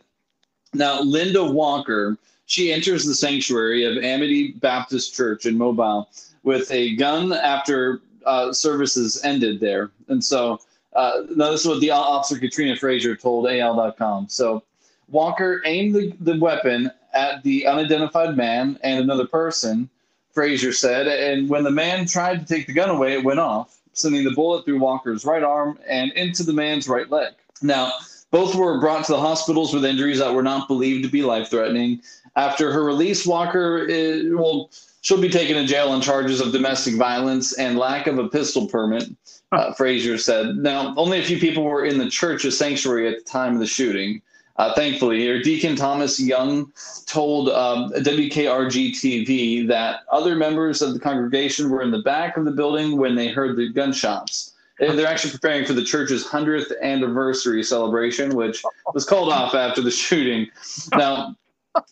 Now, 0.73 1.03
Linda 1.03 1.43
Walker, 1.45 2.17
she 2.47 2.73
enters 2.73 3.05
the 3.05 3.15
sanctuary 3.15 3.85
of 3.85 4.03
Amity 4.03 4.53
Baptist 4.53 5.15
Church 5.15 5.47
in 5.47 5.59
Mobile 5.59 6.09
with 6.45 6.71
a 6.71 6.95
gun 6.95 7.33
after 7.33 8.01
uh, 8.31 8.53
services 8.53 9.21
ended 9.25 9.61
there. 9.61 9.91
And 10.09 10.23
so, 10.23 10.61
uh, 10.95 11.23
now 11.35 11.51
this 11.51 11.63
is 11.63 11.67
what 11.67 11.81
the 11.81 11.91
officer 11.91 12.39
Katrina 12.39 12.77
Frazier 12.77 13.17
told 13.17 13.49
AL.com. 13.49 14.29
So, 14.29 14.63
Walker 15.09 15.61
aimed 15.65 15.95
the, 15.95 16.15
the 16.21 16.39
weapon 16.39 16.91
at 17.13 17.43
the 17.43 17.67
unidentified 17.67 18.37
man 18.37 18.79
and 18.85 19.01
another 19.01 19.27
person, 19.27 19.89
Frazier 20.33 20.73
said. 20.73 21.09
And 21.09 21.49
when 21.49 21.65
the 21.65 21.71
man 21.73 22.07
tried 22.07 22.39
to 22.41 22.47
take 22.47 22.69
the 22.69 22.73
gun 22.73 22.91
away, 22.91 23.15
it 23.15 23.25
went 23.25 23.41
off, 23.41 23.81
sending 23.93 24.23
the 24.23 24.31
bullet 24.31 24.65
through 24.65 24.79
Walker's 24.79 25.25
right 25.25 25.43
arm 25.43 25.79
and 25.89 26.13
into 26.13 26.45
the 26.45 26.53
man's 26.53 26.89
right 26.89 27.11
leg. 27.11 27.33
Now, 27.63 27.91
both 28.31 28.55
were 28.55 28.79
brought 28.79 29.05
to 29.07 29.13
the 29.13 29.21
hospitals 29.21 29.75
with 29.75 29.85
injuries 29.85 30.21
that 30.21 30.33
were 30.33 30.45
not 30.45 30.69
believed 30.69 31.03
to 31.03 31.11
be 31.11 31.23
life 31.23 31.51
threatening. 31.51 32.01
After 32.37 32.73
her 32.73 32.85
release, 32.85 33.27
Walker 33.27 33.89
uh, 33.91 34.37
will 34.37 34.71
she'll 35.03 35.21
be 35.21 35.29
taken 35.29 35.57
to 35.57 35.67
jail 35.67 35.89
on 35.89 36.01
charges 36.01 36.41
of 36.41 36.53
domestic 36.53 36.95
violence 36.97 37.53
and 37.59 37.79
lack 37.79 38.07
of 38.07 38.19
a 38.19 38.29
pistol 38.29 38.67
permit. 38.67 39.05
Uh, 39.53 39.73
Frazier 39.75 40.17
said. 40.17 40.57
Now, 40.57 40.95
only 40.97 41.19
a 41.19 41.25
few 41.25 41.39
people 41.39 41.65
were 41.65 41.85
in 41.85 41.99
the 41.99 42.09
church's 42.09 42.57
sanctuary 42.57 43.09
at 43.09 43.19
the 43.25 43.31
time 43.31 43.55
of 43.55 43.59
the 43.61 43.67
shooting. 43.67 44.23
Uh, 44.57 44.75
thankfully, 44.75 45.19
here, 45.19 45.43
Deacon 45.43 45.75
Thomas 45.75 46.21
Young 46.21 46.71
told 47.07 47.49
um, 47.49 47.91
WKRG 47.93 48.91
TV 48.93 49.67
that 49.67 50.01
other 50.13 50.37
members 50.37 50.83
of 50.83 50.93
the 50.93 51.01
congregation 51.01 51.71
were 51.71 51.83
in 51.83 51.91
the 51.91 52.03
back 52.03 52.37
of 52.37 52.45
the 52.45 52.51
building 52.51 52.97
when 52.99 53.15
they 53.15 53.29
heard 53.29 53.57
the 53.57 53.71
gunshots. 53.73 54.53
They- 54.79 54.95
They're 54.95 55.07
actually 55.07 55.33
preparing 55.33 55.65
for 55.65 55.73
the 55.73 55.85
church's 55.85 56.25
100th 56.27 56.73
anniversary 56.83 57.63
celebration, 57.63 58.35
which 58.37 58.63
was 58.95 59.05
called 59.05 59.33
off 59.33 59.55
after 59.55 59.81
the 59.81 59.91
shooting. 60.07 60.47
Now, 60.95 61.35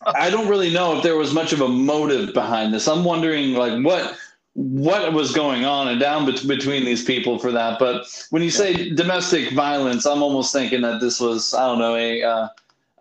I 0.07 0.31
don't 0.31 0.49
really 0.49 0.73
know 0.73 0.97
if 0.97 1.03
there 1.03 1.17
was 1.17 1.33
much 1.33 1.53
of 1.53 1.61
a 1.61 1.69
motive 1.69 2.35
behind 2.35 2.75
this. 2.75 2.89
I'm 2.89 3.05
wondering, 3.05 3.55
like, 3.55 3.85
what 3.85 4.17
what 4.55 5.13
was 5.13 5.33
going 5.33 5.65
on 5.65 5.87
and 5.87 6.01
down 6.01 6.27
bet- 6.27 6.49
between 6.49 6.85
these 6.85 7.05
people 7.05 7.39
for 7.39 7.53
that. 7.53 7.79
But 7.79 8.07
when 8.31 8.43
you 8.43 8.51
say 8.51 8.91
domestic 8.91 9.53
violence, 9.53 10.05
I'm 10.05 10.21
almost 10.23 10.53
thinking 10.53 10.81
that 10.81 11.01
this 11.01 11.21
was, 11.21 11.55
I 11.55 11.67
don't 11.67 11.79
know, 11.79 11.95
a. 11.95 12.23
Uh, 12.23 12.49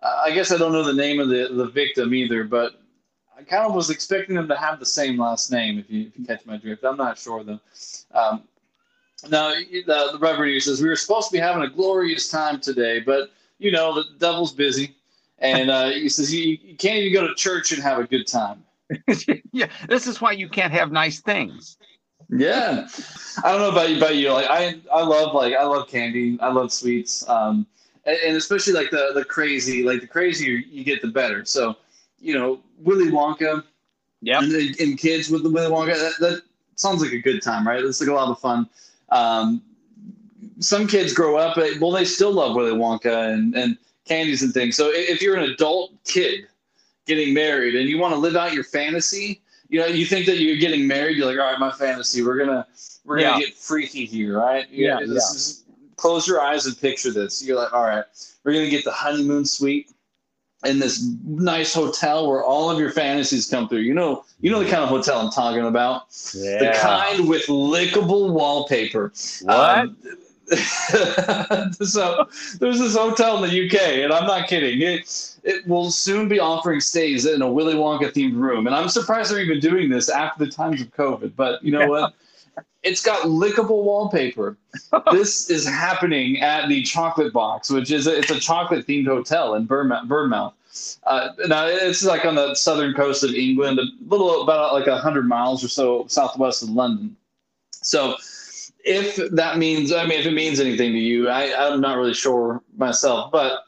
I 0.00 0.30
guess 0.30 0.52
I 0.52 0.56
don't 0.56 0.72
know 0.72 0.84
the 0.84 0.92
name 0.92 1.18
of 1.18 1.28
the 1.28 1.48
the 1.50 1.66
victim 1.66 2.14
either, 2.14 2.44
but 2.44 2.80
I 3.36 3.42
kind 3.42 3.64
of 3.64 3.74
was 3.74 3.90
expecting 3.90 4.36
them 4.36 4.48
to 4.48 4.56
have 4.56 4.78
the 4.78 4.86
same 4.86 5.18
last 5.18 5.50
name. 5.50 5.78
If 5.78 5.90
you 5.90 6.06
if 6.06 6.18
you 6.18 6.24
catch 6.24 6.46
my 6.46 6.56
drift, 6.56 6.84
I'm 6.84 6.96
not 6.96 7.18
sure 7.18 7.42
though. 7.42 7.60
Um, 8.12 8.44
now 9.28 9.50
the, 9.50 9.82
the 10.12 10.18
Reverend 10.20 10.62
says 10.62 10.80
we 10.80 10.88
were 10.88 10.96
supposed 10.96 11.28
to 11.28 11.32
be 11.32 11.40
having 11.40 11.62
a 11.62 11.68
glorious 11.68 12.28
time 12.28 12.60
today, 12.60 13.00
but 13.00 13.30
you 13.58 13.72
know 13.72 13.94
the 13.94 14.04
devil's 14.18 14.52
busy, 14.52 14.94
and 15.40 15.70
uh, 15.70 15.90
he 15.90 16.08
says 16.08 16.32
you, 16.32 16.58
you 16.62 16.76
can't 16.76 16.98
even 16.98 17.12
go 17.12 17.26
to 17.26 17.34
church 17.34 17.72
and 17.72 17.82
have 17.82 17.98
a 17.98 18.04
good 18.04 18.26
time. 18.26 18.64
yeah, 19.52 19.66
this 19.88 20.06
is 20.06 20.20
why 20.20 20.32
you 20.32 20.48
can't 20.48 20.72
have 20.72 20.90
nice 20.90 21.20
things. 21.20 21.76
Yeah, 22.30 22.86
I 23.42 23.52
don't 23.52 23.60
know 23.60 23.70
about 23.70 23.90
you, 23.90 23.96
about 23.96 24.16
you. 24.16 24.32
Like 24.32 24.46
I, 24.48 24.76
I 24.92 25.02
love 25.02 25.34
like 25.34 25.54
I 25.54 25.64
love 25.64 25.88
candy. 25.88 26.38
I 26.40 26.50
love 26.50 26.72
sweets. 26.72 27.26
Um, 27.28 27.66
and, 28.04 28.18
and 28.26 28.36
especially 28.36 28.74
like 28.74 28.90
the 28.90 29.12
the 29.14 29.24
crazy, 29.24 29.82
like 29.82 30.00
the 30.00 30.06
crazier 30.06 30.58
you 30.68 30.84
get, 30.84 31.00
the 31.00 31.08
better. 31.08 31.44
So, 31.44 31.76
you 32.20 32.34
know, 32.34 32.60
Willy 32.78 33.10
Wonka. 33.10 33.64
Yeah. 34.20 34.40
And, 34.40 34.52
and 34.52 34.98
kids 34.98 35.30
with 35.30 35.42
the 35.42 35.50
Willy 35.50 35.70
Wonka. 35.70 35.94
That, 35.94 36.14
that 36.20 36.42
sounds 36.74 37.00
like 37.00 37.12
a 37.12 37.18
good 37.18 37.40
time, 37.40 37.66
right? 37.66 37.82
It's 37.82 38.00
like 38.00 38.10
a 38.10 38.14
lot 38.14 38.28
of 38.28 38.38
fun. 38.40 38.68
Um, 39.10 39.62
some 40.60 40.86
kids 40.86 41.12
grow 41.12 41.36
up, 41.36 41.56
uh, 41.56 41.66
well, 41.80 41.92
they 41.92 42.04
still 42.04 42.32
love 42.32 42.54
Willy 42.54 42.72
Wonka 42.72 43.32
and 43.32 43.54
and 43.54 43.78
candies 44.08 44.42
and 44.42 44.52
things. 44.52 44.76
So 44.76 44.90
if 44.92 45.20
you're 45.22 45.36
an 45.36 45.50
adult 45.50 45.92
kid 46.04 46.46
getting 47.06 47.32
married 47.34 47.74
and 47.74 47.88
you 47.88 47.98
want 47.98 48.14
to 48.14 48.18
live 48.18 48.36
out 48.36 48.52
your 48.52 48.64
fantasy, 48.64 49.42
you 49.68 49.78
know, 49.80 49.86
you 49.86 50.06
think 50.06 50.26
that 50.26 50.38
you're 50.38 50.56
getting 50.56 50.86
married, 50.86 51.16
you're 51.16 51.26
like, 51.26 51.38
all 51.38 51.50
right, 51.50 51.58
my 51.60 51.70
fantasy, 51.70 52.22
we're 52.22 52.38
gonna 52.38 52.66
we're 53.04 53.20
gonna 53.20 53.38
Yeah. 53.38 53.46
get 53.46 53.54
freaky 53.54 54.04
here, 54.04 54.38
right? 54.38 54.66
Yeah, 54.70 55.00
This 55.06 55.34
is 55.34 55.64
close 55.96 56.26
your 56.26 56.40
eyes 56.40 56.66
and 56.66 56.78
picture 56.80 57.10
this. 57.10 57.44
You're 57.44 57.56
like, 57.56 57.72
all 57.72 57.84
right, 57.84 58.04
we're 58.44 58.52
gonna 58.52 58.70
get 58.70 58.84
the 58.84 58.92
honeymoon 58.92 59.44
suite 59.44 59.90
in 60.64 60.78
this 60.78 61.06
nice 61.24 61.72
hotel 61.72 62.28
where 62.28 62.42
all 62.44 62.70
of 62.70 62.78
your 62.80 62.90
fantasies 62.90 63.48
come 63.48 63.68
through. 63.68 63.80
You 63.80 63.94
know, 63.94 64.24
you 64.40 64.50
know 64.50 64.58
the 64.62 64.68
kind 64.70 64.82
of 64.82 64.88
hotel 64.88 65.20
I'm 65.20 65.30
talking 65.30 65.66
about. 65.66 66.06
Yeah. 66.34 66.58
The 66.72 66.78
kind 66.80 67.28
with 67.28 67.46
lickable 67.46 68.32
wallpaper. 68.32 69.12
What? 69.42 69.78
Um, 69.78 69.96
so 71.82 72.26
there's 72.58 72.78
this 72.78 72.96
hotel 72.96 73.42
in 73.42 73.50
the 73.50 73.66
UK, 73.66 73.80
and 74.02 74.12
I'm 74.12 74.26
not 74.26 74.48
kidding. 74.48 74.80
It 74.80 75.36
it 75.44 75.66
will 75.66 75.90
soon 75.90 76.26
be 76.26 76.40
offering 76.40 76.80
stays 76.80 77.26
in 77.26 77.42
a 77.42 77.50
Willy 77.50 77.74
Wonka 77.74 78.12
themed 78.12 78.36
room, 78.36 78.66
and 78.66 78.74
I'm 78.74 78.88
surprised 78.88 79.30
they're 79.30 79.40
even 79.40 79.60
doing 79.60 79.90
this 79.90 80.08
after 80.08 80.44
the 80.44 80.50
times 80.50 80.80
of 80.80 80.90
COVID. 80.94 81.32
But 81.36 81.62
you 81.62 81.72
know 81.72 81.86
what? 81.88 82.14
It's 82.82 83.02
got 83.02 83.26
lickable 83.26 83.82
wallpaper. 83.84 84.56
this 85.12 85.50
is 85.50 85.66
happening 85.66 86.40
at 86.40 86.68
the 86.68 86.82
Chocolate 86.82 87.32
Box, 87.32 87.70
which 87.70 87.90
is 87.90 88.06
a, 88.06 88.16
it's 88.16 88.30
a 88.30 88.40
chocolate 88.40 88.86
themed 88.86 89.06
hotel 89.06 89.54
in 89.54 89.66
Bournemouth. 89.66 90.08
Bournemouth. 90.08 90.54
Uh, 91.04 91.30
now 91.46 91.66
it's 91.66 92.04
like 92.04 92.24
on 92.24 92.36
the 92.36 92.54
southern 92.54 92.94
coast 92.94 93.22
of 93.22 93.34
England, 93.34 93.78
a 93.78 93.84
little 94.06 94.42
about 94.42 94.72
like 94.72 94.86
hundred 94.86 95.28
miles 95.28 95.62
or 95.62 95.68
so 95.68 96.06
southwest 96.06 96.62
of 96.62 96.70
London. 96.70 97.16
So 97.72 98.16
if 98.88 99.30
that 99.32 99.58
means, 99.58 99.92
I 99.92 100.06
mean, 100.06 100.18
if 100.20 100.26
it 100.26 100.32
means 100.32 100.58
anything 100.60 100.92
to 100.92 100.98
you, 100.98 101.28
I, 101.28 101.52
I'm 101.68 101.80
not 101.80 101.96
really 101.96 102.14
sure 102.14 102.62
myself. 102.76 103.30
But 103.30 103.64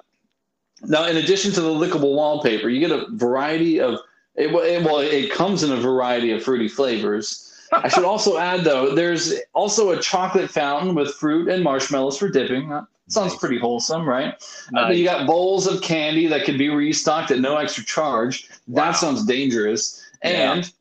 now, 0.83 1.07
in 1.07 1.17
addition 1.19 1.53
to 1.53 1.61
the 1.61 1.69
lickable 1.71 2.15
wallpaper, 2.15 2.69
you 2.69 2.81
get 2.81 2.91
a 2.91 3.07
variety 3.13 3.81
of 3.81 3.99
it. 4.37 4.53
well, 4.53 4.65
It, 4.65 4.83
well, 4.85 4.99
it 5.01 5.31
comes 5.31 5.63
in 5.63 5.73
a 5.73 5.77
variety 5.77 6.33
of 6.33 6.43
fruity 6.43 6.69
flavors. 6.69 7.47
I 7.73 7.89
should 7.89 8.05
also 8.13 8.39
add, 8.39 8.65
though, 8.65 8.95
there's 8.95 9.35
also 9.53 9.91
a 9.91 10.01
chocolate 10.01 10.51
fountain 10.51 10.95
with 10.95 11.15
fruit 11.15 11.49
and 11.49 11.63
marshmallows 11.63 12.19
for 12.19 12.29
dipping. 12.29 12.71
That 12.71 12.87
sounds 13.09 13.37
pretty 13.37 13.59
wholesome, 13.59 14.09
right? 14.09 14.35
Uh, 14.75 14.89
Nice. 14.89 14.97
you 14.97 15.05
got 15.05 15.27
bowls 15.27 15.67
of 15.67 15.83
candy 15.83 16.27
that 16.29 16.45
can 16.45 16.57
be 16.57 16.69
restocked 16.71 17.31
at 17.31 17.41
no 17.41 17.57
extra 17.57 17.85
charge. 17.85 18.49
Wow. 18.67 18.85
That 18.87 18.93
sounds 18.97 19.25
dangerous. 19.27 20.03
And 20.23 20.73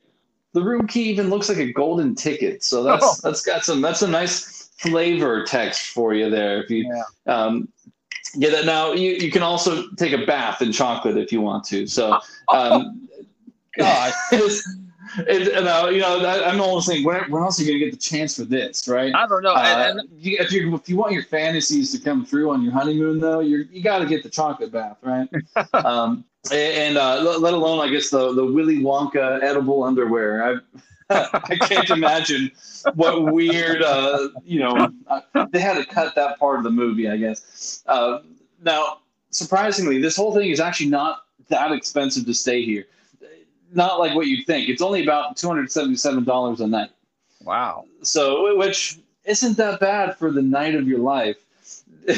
the 0.53 0.63
room 0.63 0.87
key 0.87 1.03
even 1.03 1.29
looks 1.29 1.49
like 1.49 1.57
a 1.59 1.71
golden 1.71 2.15
ticket. 2.15 2.63
So 2.63 2.83
that's 2.83 3.05
Oh. 3.05 3.15
that's 3.23 3.41
got 3.41 3.63
some 3.63 3.81
that's 3.81 4.01
a 4.01 4.07
nice 4.07 4.69
flavor 4.77 5.43
text 5.43 5.87
for 5.87 6.13
you 6.13 6.29
there. 6.29 6.63
If 6.63 6.69
you 6.69 6.91
yeah. 7.27 7.33
um, 7.33 7.67
get 8.39 8.51
that 8.51 8.65
now, 8.65 8.93
you, 8.93 9.11
you 9.11 9.31
can 9.31 9.43
also 9.43 9.89
take 9.97 10.13
a 10.13 10.25
bath 10.25 10.61
in 10.61 10.71
chocolate 10.71 11.17
if 11.17 11.31
you 11.31 11.41
want 11.41 11.63
to. 11.65 11.85
So 11.87 12.19
um, 12.53 13.07
God. 13.77 14.13
it, 15.17 15.53
and, 15.53 15.67
uh, 15.67 15.89
you 15.91 15.99
know, 15.99 16.25
I, 16.25 16.49
I'm 16.49 16.61
almost 16.61 16.87
thinking, 16.87 17.05
when, 17.05 17.29
when 17.31 17.43
else 17.43 17.59
are 17.59 17.63
you 17.63 17.71
gonna 17.71 17.79
get 17.79 17.91
the 17.91 17.97
chance 17.97 18.35
for 18.35 18.45
this, 18.45 18.87
right? 18.87 19.13
I 19.13 19.27
don't 19.27 19.43
know. 19.43 19.53
Uh, 19.53 19.59
and, 19.89 19.99
and 19.99 20.09
if 20.19 20.51
you 20.51 20.75
if 20.75 20.89
you 20.89 20.97
want 20.97 21.13
your 21.13 21.23
fantasies 21.23 21.91
to 21.91 21.99
come 21.99 22.25
through 22.25 22.51
on 22.51 22.61
your 22.61 22.73
honeymoon, 22.73 23.19
though, 23.19 23.39
you're 23.39 23.61
you 23.61 23.81
got 23.81 23.99
to 23.99 24.05
get 24.05 24.23
the 24.23 24.29
chocolate 24.29 24.71
bath, 24.71 24.97
right? 25.01 25.27
um, 25.73 26.23
and 26.51 26.97
uh, 26.97 27.21
let 27.21 27.41
let 27.41 27.53
alone, 27.53 27.79
I 27.79 27.91
guess 27.91 28.09
the 28.09 28.33
the 28.33 28.45
Willy 28.45 28.79
Wonka 28.79 29.41
edible 29.43 29.83
underwear. 29.83 30.43
I 30.43 30.57
I 31.09 31.57
can't 31.61 31.89
imagine 31.89 32.51
what 32.93 33.33
weird, 33.33 33.81
uh, 33.81 34.29
you 34.43 34.59
know, 34.59 34.91
uh, 35.07 35.45
they 35.51 35.59
had 35.59 35.73
to 35.73 35.85
cut 35.85 36.13
that 36.13 36.37
part 36.37 36.59
of 36.59 36.63
the 36.63 36.69
movie, 36.69 37.09
I 37.09 37.17
guess. 37.17 37.83
Uh, 37.87 38.19
now, 38.63 38.99
surprisingly, 39.31 39.99
this 39.99 40.15
whole 40.15 40.31
thing 40.35 40.51
is 40.51 40.59
actually 40.59 40.89
not 40.89 41.25
that 41.47 41.71
expensive 41.71 42.27
to 42.27 42.33
stay 42.35 42.63
here. 42.63 42.85
Not 43.73 43.99
like 43.99 44.15
what 44.15 44.27
you 44.27 44.43
think. 44.43 44.69
It's 44.69 44.81
only 44.81 45.03
about 45.03 45.37
two 45.37 45.47
hundred 45.47 45.71
seventy-seven 45.71 46.23
dollars 46.23 46.59
a 46.61 46.67
night. 46.67 46.89
Wow. 47.43 47.85
So, 48.01 48.57
which 48.57 48.99
isn't 49.25 49.57
that 49.57 49.79
bad 49.79 50.17
for 50.17 50.31
the 50.31 50.41
night 50.41 50.75
of 50.75 50.87
your 50.87 50.99
life. 50.99 51.37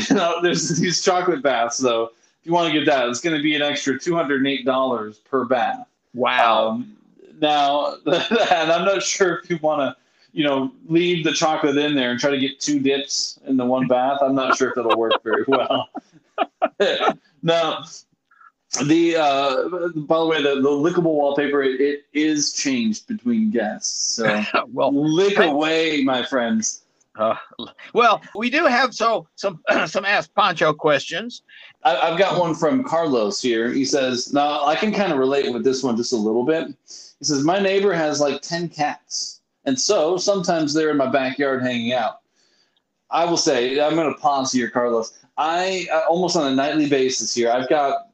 You 0.09 0.15
know, 0.15 0.41
there's 0.41 0.69
these 0.79 1.01
chocolate 1.03 1.43
baths 1.43 1.77
though. 1.77 2.05
If 2.05 2.45
you 2.45 2.53
want 2.53 2.71
to 2.71 2.79
get 2.79 2.85
that, 2.85 3.09
it's 3.09 3.19
going 3.19 3.35
to 3.35 3.43
be 3.43 3.55
an 3.55 3.61
extra 3.61 3.99
two 3.99 4.15
hundred 4.15 4.47
eight 4.47 4.63
dollars 4.63 5.17
per 5.17 5.43
bath. 5.43 5.85
Wow. 6.13 6.69
Um, 6.69 6.95
now, 7.41 7.95
and 8.05 8.71
I'm 8.71 8.85
not 8.85 9.03
sure 9.03 9.39
if 9.43 9.49
you 9.49 9.59
want 9.61 9.81
to, 9.81 10.01
you 10.31 10.45
know, 10.45 10.71
leave 10.87 11.25
the 11.25 11.33
chocolate 11.33 11.75
in 11.75 11.95
there 11.95 12.11
and 12.11 12.19
try 12.19 12.29
to 12.29 12.37
get 12.37 12.61
two 12.61 12.79
dips 12.79 13.39
in 13.45 13.57
the 13.57 13.65
one 13.65 13.87
bath. 13.87 14.19
I'm 14.21 14.35
not 14.35 14.55
sure 14.55 14.69
if 14.69 14.77
it'll 14.77 14.97
work 14.97 15.21
very 15.23 15.43
well. 15.47 15.89
now, 17.43 17.83
the 18.85 19.15
uh, 19.17 19.67
by 19.95 20.19
the 20.19 20.25
way, 20.25 20.41
the, 20.41 20.55
the 20.61 20.69
lickable 20.69 21.03
wallpaper 21.13 21.61
it, 21.61 21.81
it 21.81 22.05
is 22.13 22.53
changed 22.53 23.07
between 23.07 23.51
guests. 23.51 24.15
So 24.15 24.43
well, 24.71 24.91
lick 24.93 25.37
I- 25.39 25.45
away, 25.45 26.03
my 26.03 26.23
friends. 26.25 26.83
uh, 27.19 27.35
well, 27.93 28.21
we 28.35 28.49
do 28.49 28.65
have 28.65 28.93
so 28.95 29.27
some 29.35 29.61
some 29.87 30.05
Ask 30.05 30.33
Pancho 30.33 30.73
questions. 30.73 31.43
I, 31.83 31.97
I've 31.97 32.17
got 32.19 32.39
one 32.39 32.55
from 32.55 32.83
Carlos 32.83 33.41
here. 33.41 33.69
He 33.73 33.83
says, 33.83 34.31
"Now 34.31 34.65
I 34.65 34.75
can 34.75 34.93
kind 34.93 35.11
of 35.11 35.19
relate 35.19 35.51
with 35.51 35.63
this 35.63 35.83
one 35.83 35.97
just 35.97 36.13
a 36.13 36.17
little 36.17 36.45
bit." 36.45 36.67
He 36.67 37.25
says, 37.25 37.43
"My 37.43 37.59
neighbor 37.59 37.93
has 37.93 38.21
like 38.21 38.41
ten 38.41 38.69
cats, 38.69 39.41
and 39.65 39.77
so 39.79 40.15
sometimes 40.17 40.73
they're 40.73 40.91
in 40.91 40.97
my 40.97 41.11
backyard 41.11 41.61
hanging 41.61 41.91
out." 41.93 42.19
I 43.13 43.25
will 43.25 43.35
say, 43.35 43.77
I'm 43.81 43.95
going 43.95 44.07
to 44.13 44.17
pause 44.21 44.53
here, 44.53 44.69
Carlos. 44.69 45.19
I 45.37 45.85
uh, 45.91 46.03
almost 46.09 46.37
on 46.37 46.49
a 46.49 46.55
nightly 46.55 46.87
basis 46.87 47.35
here. 47.35 47.51
I've 47.51 47.67
got 47.67 48.07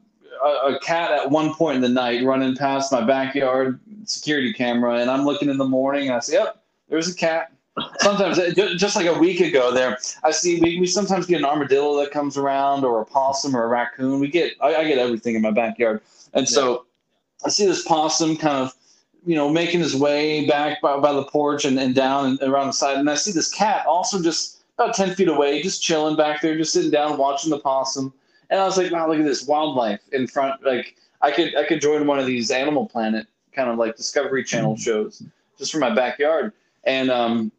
a, 0.44 0.74
a 0.74 0.80
cat 0.80 1.10
at 1.10 1.30
one 1.30 1.54
point 1.54 1.76
in 1.76 1.82
the 1.82 1.88
night 1.88 2.24
running 2.24 2.56
past 2.56 2.92
my 2.92 3.00
backyard 3.00 3.80
security 4.04 4.52
camera, 4.52 5.00
and 5.00 5.10
I'm 5.10 5.24
looking 5.24 5.48
in 5.48 5.58
the 5.58 5.64
morning, 5.64 6.08
and 6.08 6.16
I 6.16 6.20
say, 6.20 6.34
"Yep, 6.34 6.62
there's 6.88 7.08
a 7.08 7.14
cat." 7.14 7.52
Sometimes, 8.00 8.38
just 8.76 8.96
like 8.96 9.06
a 9.06 9.18
week 9.18 9.40
ago, 9.40 9.72
there 9.72 9.98
I 10.24 10.30
see 10.30 10.60
we, 10.60 10.80
we 10.80 10.86
sometimes 10.86 11.26
get 11.26 11.38
an 11.38 11.44
armadillo 11.44 12.00
that 12.00 12.10
comes 12.10 12.36
around, 12.36 12.84
or 12.84 13.00
a 13.00 13.04
possum, 13.06 13.54
or 13.54 13.64
a 13.64 13.68
raccoon. 13.68 14.20
We 14.20 14.28
get 14.28 14.54
I, 14.60 14.76
I 14.76 14.84
get 14.84 14.98
everything 14.98 15.34
in 15.34 15.42
my 15.42 15.50
backyard, 15.50 16.00
and 16.34 16.48
so 16.48 16.86
I 17.44 17.50
see 17.50 17.66
this 17.66 17.84
possum 17.84 18.36
kind 18.36 18.56
of 18.56 18.74
you 19.26 19.36
know 19.36 19.48
making 19.48 19.80
his 19.80 19.94
way 19.94 20.46
back 20.46 20.80
by, 20.80 20.98
by 20.98 21.12
the 21.12 21.24
porch 21.24 21.64
and, 21.64 21.78
and 21.78 21.94
down 21.94 22.26
and 22.26 22.42
around 22.42 22.68
the 22.68 22.72
side, 22.72 22.98
and 22.98 23.08
I 23.08 23.14
see 23.14 23.32
this 23.32 23.50
cat 23.50 23.86
also 23.86 24.22
just 24.22 24.62
about 24.78 24.94
ten 24.94 25.14
feet 25.14 25.28
away, 25.28 25.62
just 25.62 25.82
chilling 25.82 26.16
back 26.16 26.40
there, 26.40 26.56
just 26.56 26.72
sitting 26.72 26.90
down 26.90 27.18
watching 27.18 27.50
the 27.50 27.58
possum. 27.58 28.12
And 28.50 28.60
I 28.60 28.64
was 28.64 28.76
like, 28.76 28.90
wow, 28.90 29.08
look 29.08 29.18
at 29.18 29.24
this 29.24 29.46
wildlife 29.46 30.00
in 30.12 30.26
front. 30.26 30.64
Like 30.64 30.96
I 31.20 31.30
could 31.30 31.56
I 31.56 31.64
could 31.64 31.80
join 31.80 32.06
one 32.06 32.18
of 32.18 32.26
these 32.26 32.50
Animal 32.50 32.86
Planet 32.86 33.26
kind 33.52 33.68
of 33.68 33.76
like 33.76 33.96
Discovery 33.96 34.44
Channel 34.44 34.76
shows 34.76 35.22
just 35.58 35.72
from 35.72 35.80
my 35.80 35.94
backyard. 35.94 36.52
And 36.84 37.10
um, 37.10 37.52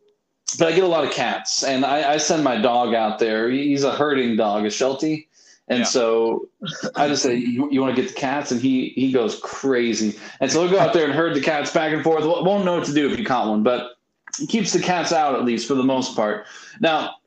but 0.57 0.67
I 0.69 0.71
get 0.71 0.83
a 0.83 0.87
lot 0.87 1.03
of 1.03 1.11
cats, 1.11 1.63
and 1.63 1.85
I, 1.85 2.13
I 2.13 2.17
send 2.17 2.43
my 2.43 2.59
dog 2.59 2.95
out 2.95 3.19
there. 3.19 3.49
He's 3.51 3.83
a 3.83 3.91
herding 3.91 4.35
dog, 4.35 4.65
a 4.65 4.69
Sheltie. 4.71 5.27
And 5.67 5.79
Yeah. 5.79 5.85
so 5.85 6.47
I 6.95 7.07
just 7.07 7.21
say, 7.21 7.35
you, 7.35 7.69
you 7.71 7.79
want 7.81 7.95
to 7.95 8.01
get 8.01 8.09
the 8.09 8.19
cats? 8.19 8.51
And 8.51 8.59
he 8.59 8.89
he 8.95 9.11
goes 9.11 9.39
crazy. 9.43 10.17
And 10.39 10.51
so 10.51 10.63
he'll 10.63 10.71
go 10.71 10.79
out 10.79 10.93
there 10.93 11.05
and 11.05 11.13
herd 11.13 11.35
the 11.35 11.41
cats 11.41 11.71
back 11.71 11.93
and 11.93 12.03
forth. 12.03 12.25
Won't 12.25 12.65
know 12.65 12.77
what 12.77 12.85
to 12.85 12.93
do 12.93 13.11
if 13.11 13.19
you 13.19 13.23
caught 13.25 13.47
one, 13.47 13.61
but 13.61 13.97
he 14.39 14.47
keeps 14.47 14.73
the 14.73 14.79
cats 14.79 15.11
out 15.13 15.35
at 15.35 15.45
least 15.45 15.67
for 15.67 15.75
the 15.75 15.83
most 15.83 16.15
part. 16.15 16.47
Now, 16.79 17.17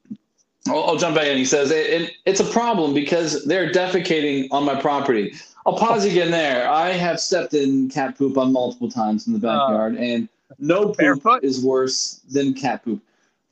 I'll, 0.69 0.85
I'll 0.85 0.97
jump 0.97 1.17
back 1.17 1.27
in. 1.27 1.37
He 1.37 1.45
says 1.45 1.71
it, 1.71 1.87
it, 2.03 2.13
it's 2.25 2.41
a 2.41 2.45
problem 2.45 2.95
because 2.95 3.45
they're 3.45 3.71
defecating 3.73 4.49
on 4.51 4.65
my 4.65 4.81
property. 4.81 5.35
I'll 5.67 5.77
pause 5.77 6.05
again 6.05 6.31
there. 6.31 6.69
I 6.69 6.91
have 6.91 7.21
stepped 7.21 7.55
in 7.55 7.89
cat 7.89 8.17
poop 8.19 8.37
on 8.37 8.53
multiple 8.53 8.91
times 8.91 9.27
in 9.27 9.33
the 9.33 9.39
backyard, 9.39 9.97
and 9.97 10.29
no 10.59 10.87
poop 10.87 10.97
Barefoot? 10.99 11.45
is 11.45 11.65
worse 11.65 12.21
than 12.31 12.53
cat 12.55 12.85
poop. 12.85 13.01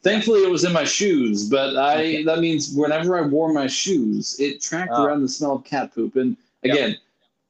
Thankfully, 0.02 0.42
it 0.42 0.50
was 0.50 0.64
in 0.64 0.72
my 0.72 0.84
shoes, 0.84 1.48
but 1.48 1.76
I 1.76 1.94
Okay. 1.94 2.22
that 2.24 2.40
means 2.40 2.72
whenever 2.74 3.18
I 3.18 3.22
wore 3.26 3.52
my 3.52 3.66
shoes, 3.66 4.34
it 4.40 4.60
tracked 4.60 4.92
Ah. 4.94 5.04
around 5.04 5.22
the 5.22 5.28
smell 5.28 5.56
of 5.56 5.64
cat 5.64 5.94
poop. 5.94 6.16
And 6.16 6.36
Yep. 6.62 6.74
again, 6.74 6.96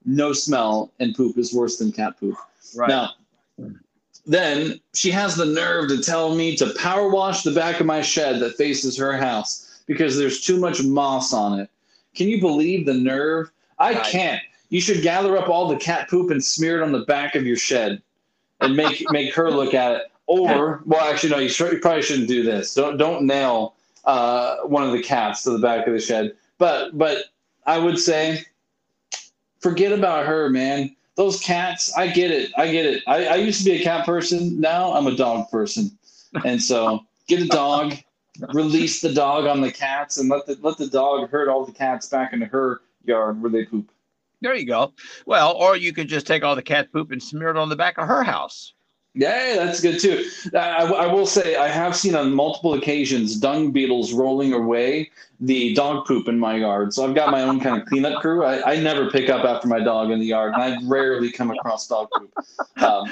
no 0.04 0.32
smell 0.32 0.90
and 0.98 1.14
poop 1.14 1.38
is 1.38 1.54
worse 1.54 1.76
than 1.78 1.92
cat 1.92 2.18
poop. 2.18 2.36
Right. 2.74 2.88
Now, 2.88 3.10
then 4.26 4.80
she 4.94 5.10
has 5.10 5.36
the 5.36 5.46
nerve 5.46 5.88
to 5.88 6.02
tell 6.02 6.34
me 6.34 6.56
to 6.56 6.72
power 6.74 7.08
wash 7.08 7.42
the 7.42 7.50
back 7.50 7.80
of 7.80 7.86
my 7.86 8.00
shed 8.00 8.40
that 8.40 8.56
faces 8.56 8.96
her 8.96 9.16
house 9.16 9.82
because 9.86 10.16
there's 10.16 10.40
too 10.40 10.58
much 10.58 10.82
moss 10.82 11.32
on 11.32 11.58
it. 11.58 11.70
Can 12.14 12.28
you 12.28 12.40
believe 12.40 12.86
the 12.86 12.94
nerve? 12.94 13.50
I 13.78 13.94
can't. 13.94 14.42
You 14.68 14.80
should 14.80 15.02
gather 15.02 15.36
up 15.36 15.48
all 15.48 15.68
the 15.68 15.76
cat 15.76 16.08
poop 16.08 16.30
and 16.30 16.44
smear 16.44 16.80
it 16.80 16.82
on 16.82 16.92
the 16.92 17.00
back 17.00 17.34
of 17.34 17.46
your 17.46 17.56
shed 17.56 18.02
and 18.60 18.76
make 18.76 19.04
make 19.10 19.34
her 19.34 19.50
look 19.50 19.74
at 19.74 19.92
it. 19.92 20.02
Or, 20.26 20.80
well, 20.86 21.00
actually, 21.00 21.30
no, 21.30 21.38
you, 21.38 21.48
sh- 21.48 21.60
you 21.60 21.80
probably 21.80 22.02
shouldn't 22.02 22.28
do 22.28 22.44
this. 22.44 22.74
Don't 22.74 22.98
don't 22.98 23.26
nail 23.26 23.74
uh, 24.04 24.58
one 24.58 24.84
of 24.84 24.92
the 24.92 25.02
cats 25.02 25.42
to 25.42 25.50
the 25.50 25.58
back 25.58 25.86
of 25.88 25.92
the 25.92 26.00
shed. 26.00 26.34
But 26.58 26.96
but 26.96 27.24
I 27.66 27.78
would 27.78 27.98
say, 27.98 28.44
forget 29.60 29.92
about 29.92 30.26
her, 30.26 30.48
man 30.48 30.94
those 31.16 31.40
cats 31.40 31.92
i 31.96 32.06
get 32.06 32.30
it. 32.30 32.52
I 32.56 32.70
get 32.70 32.86
it. 32.86 33.02
I, 33.06 33.26
I 33.26 33.34
used 33.36 33.58
to 33.58 33.64
be 33.64 33.80
a 33.80 33.82
cat 33.82 34.06
person. 34.06 34.60
Now 34.60 34.92
i'm 34.92 35.06
a 35.06 35.16
dog 35.16 35.50
person. 35.50 35.90
And 36.44 36.62
so 36.62 37.04
get 37.28 37.42
a 37.42 37.48
dog 37.48 37.94
release 38.54 39.00
the 39.00 39.12
dog 39.12 39.46
on 39.46 39.60
the 39.60 39.72
cats 39.72 40.18
and 40.18 40.28
let 40.28 40.46
the 40.46 40.58
let 40.62 40.78
the 40.78 40.86
dog 40.86 41.28
herd 41.30 41.48
all 41.48 41.64
the 41.64 41.72
cats 41.72 42.08
back 42.08 42.32
into 42.32 42.46
her 42.46 42.80
yard 43.04 43.40
where 43.40 43.50
they 43.50 43.64
poop. 43.64 43.90
There 44.40 44.54
you 44.54 44.66
go. 44.66 44.92
Well, 45.26 45.54
or 45.54 45.76
you 45.76 45.92
could 45.92 46.08
just 46.08 46.26
take 46.26 46.42
all 46.42 46.56
the 46.56 46.62
cat 46.62 46.92
poop 46.92 47.10
and 47.10 47.22
smear 47.22 47.50
it 47.50 47.56
on 47.56 47.68
the 47.68 47.76
back 47.76 47.98
of 47.98 48.08
her 48.08 48.22
house. 48.22 48.72
Yeah 49.14 49.56
that's 49.56 49.80
good 49.80 49.98
too. 49.98 50.24
I, 50.54 50.84
I 50.84 51.12
will 51.12 51.26
say 51.26 51.56
i 51.56 51.68
have 51.68 51.96
seen 51.96 52.14
on 52.14 52.32
multiple 52.32 52.74
occasions 52.74 53.36
dung 53.36 53.72
beetles 53.72 54.12
rolling 54.12 54.52
away 54.52 55.10
the 55.40 55.74
dog 55.74 56.06
poop 56.06 56.28
in 56.28 56.38
my 56.38 56.56
yard. 56.56 56.92
So 56.94 57.06
i've 57.06 57.14
got 57.14 57.30
my 57.30 57.42
own 57.42 57.60
kind 57.60 57.80
of 57.80 57.88
cleanup 57.88 58.20
crew. 58.20 58.44
I, 58.44 58.72
I 58.72 58.80
never 58.80 59.10
pick 59.10 59.28
up 59.28 59.44
after 59.44 59.68
my 59.68 59.80
dog 59.80 60.10
in 60.10 60.20
the 60.20 60.26
yard 60.26 60.54
and 60.54 60.62
i 60.62 60.78
rarely 60.84 61.32
come 61.32 61.50
across 61.50 61.86
dog 61.88 62.08
poop. 62.16 62.32
Um, 62.82 63.06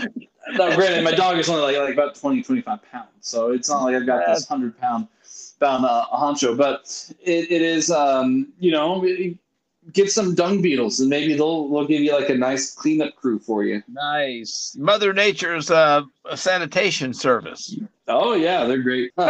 now 0.53 0.75
granted 0.77 1.05
my 1.05 1.13
dog 1.13 1.39
is 1.39 1.49
only 1.49 1.63
like, 1.63 1.77
like 1.77 1.93
about 1.93 2.15
20 2.15 2.43
25 2.43 2.81
pounds 2.91 3.09
so 3.21 3.51
it's 3.53 3.69
not 3.69 3.83
like 3.83 3.95
i've 3.95 4.07
got 4.07 4.25
this 4.27 4.49
100 4.49 4.79
pound 4.79 5.09
pound 5.61 5.85
uh, 5.85 6.07
honcho 6.13 6.57
but 6.57 7.13
it, 7.21 7.51
it 7.51 7.63
is 7.63 7.91
um, 7.91 8.49
you 8.59 8.71
know 8.71 9.05
get 9.92 10.11
some 10.11 10.35
dung 10.35 10.61
beetles 10.61 11.01
and 11.01 11.09
maybe 11.09 11.35
they'll 11.35 11.68
they'll 11.68 11.87
give 11.87 12.01
you 12.01 12.12
like 12.12 12.29
a 12.29 12.35
nice 12.35 12.74
cleanup 12.74 13.14
crew 13.16 13.38
for 13.38 13.64
you 13.64 13.83
Nice. 13.88 14.77
Mother 14.79 15.12
Nature's 15.12 15.70
uh, 15.70 16.03
sanitation 16.35 17.14
service. 17.14 17.77
Oh 18.07 18.35
yeah, 18.35 18.64
they're 18.64 18.83
great. 18.83 19.12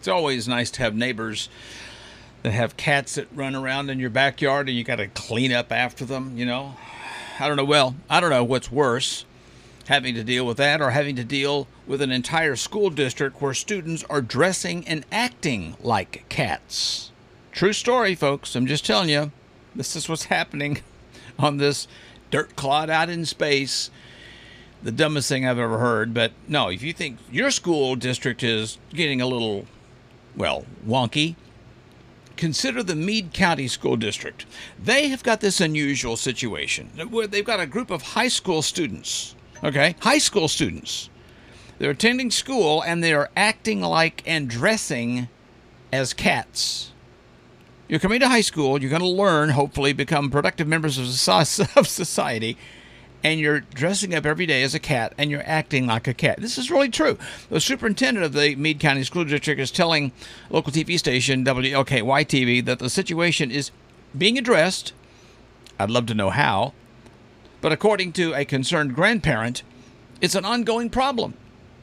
It's 0.00 0.08
always 0.08 0.48
nice 0.48 0.70
to 0.70 0.82
have 0.82 0.94
neighbors 0.94 1.50
that 2.42 2.52
have 2.52 2.78
cats 2.78 3.16
that 3.16 3.28
run 3.34 3.54
around 3.54 3.90
in 3.90 4.00
your 4.00 4.08
backyard 4.08 4.66
and 4.70 4.78
you 4.78 4.82
got 4.82 4.96
to 4.96 5.08
clean 5.08 5.52
up 5.52 5.70
after 5.70 6.06
them, 6.06 6.38
you 6.38 6.46
know. 6.46 6.74
I 7.38 7.46
don't 7.46 7.58
know. 7.58 7.66
Well, 7.66 7.94
I 8.08 8.18
don't 8.20 8.30
know 8.30 8.42
what's 8.42 8.72
worse 8.72 9.26
having 9.90 10.14
to 10.14 10.22
deal 10.22 10.46
with 10.46 10.56
that 10.56 10.80
or 10.80 10.90
having 10.90 11.16
to 11.16 11.24
deal 11.24 11.66
with 11.84 12.00
an 12.00 12.12
entire 12.12 12.54
school 12.54 12.90
district 12.90 13.42
where 13.42 13.52
students 13.52 14.04
are 14.08 14.22
dressing 14.22 14.86
and 14.86 15.04
acting 15.10 15.76
like 15.80 16.24
cats. 16.28 17.10
True 17.50 17.72
story, 17.72 18.14
folks. 18.14 18.54
I'm 18.54 18.68
just 18.68 18.86
telling 18.86 19.08
you. 19.08 19.32
This 19.74 19.96
is 19.96 20.08
what's 20.08 20.26
happening 20.26 20.78
on 21.40 21.56
this 21.56 21.88
dirt 22.30 22.54
clod 22.54 22.88
out 22.88 23.10
in 23.10 23.26
space. 23.26 23.90
The 24.80 24.92
dumbest 24.92 25.28
thing 25.28 25.44
I've 25.44 25.58
ever 25.58 25.78
heard. 25.78 26.14
But 26.14 26.30
no, 26.46 26.68
if 26.68 26.84
you 26.84 26.92
think 26.92 27.18
your 27.28 27.50
school 27.50 27.96
district 27.96 28.44
is 28.44 28.78
getting 28.94 29.20
a 29.20 29.26
little 29.26 29.66
well, 30.36 30.66
wonky. 30.86 31.34
Consider 32.36 32.84
the 32.84 32.94
Meade 32.94 33.32
County 33.32 33.66
School 33.66 33.96
District. 33.96 34.46
They 34.80 35.08
have 35.08 35.24
got 35.24 35.40
this 35.40 35.60
unusual 35.60 36.16
situation 36.16 36.90
where 37.10 37.26
they've 37.26 37.44
got 37.44 37.58
a 37.58 37.66
group 37.66 37.90
of 37.90 38.02
high 38.02 38.28
school 38.28 38.62
students, 38.62 39.34
okay? 39.62 39.96
High 40.00 40.18
school 40.18 40.48
students. 40.48 41.08
They're 41.78 41.90
attending 41.90 42.30
school 42.30 42.82
and 42.82 43.02
they 43.02 43.14
are 43.14 43.30
acting 43.36 43.80
like 43.80 44.22
and 44.26 44.48
dressing 44.48 45.28
as 45.92 46.12
cats. 46.12 46.92
You're 47.88 47.98
coming 47.98 48.20
to 48.20 48.28
high 48.28 48.42
school, 48.42 48.80
you're 48.80 48.90
going 48.90 49.02
to 49.02 49.08
learn, 49.08 49.48
hopefully, 49.48 49.92
become 49.92 50.30
productive 50.30 50.68
members 50.68 50.96
of 50.96 51.06
soci- 51.06 51.86
society, 51.86 52.56
and 53.24 53.40
you're 53.40 53.60
dressing 53.60 54.14
up 54.14 54.24
every 54.24 54.46
day 54.46 54.62
as 54.62 54.74
a 54.74 54.78
cat 54.78 55.12
and 55.18 55.30
you're 55.30 55.42
acting 55.44 55.86
like 55.86 56.06
a 56.06 56.14
cat. 56.14 56.40
This 56.40 56.56
is 56.56 56.70
really 56.70 56.88
true. 56.88 57.18
The 57.48 57.60
superintendent 57.60 58.24
of 58.24 58.32
the 58.32 58.54
Meade 58.54 58.78
County 58.78 59.02
School 59.02 59.24
District 59.24 59.60
is 59.60 59.70
telling 59.70 60.12
local 60.50 60.72
TV 60.72 60.98
station 60.98 61.44
WLKY 61.44 62.24
TV 62.26 62.64
that 62.64 62.78
the 62.78 62.88
situation 62.88 63.50
is 63.50 63.70
being 64.16 64.38
addressed. 64.38 64.92
I'd 65.78 65.90
love 65.90 66.06
to 66.06 66.14
know 66.14 66.30
how. 66.30 66.74
But 67.60 67.72
according 67.72 68.12
to 68.12 68.34
a 68.34 68.44
concerned 68.44 68.94
grandparent, 68.94 69.62
it's 70.20 70.34
an 70.34 70.44
ongoing 70.44 70.90
problem. 70.90 71.34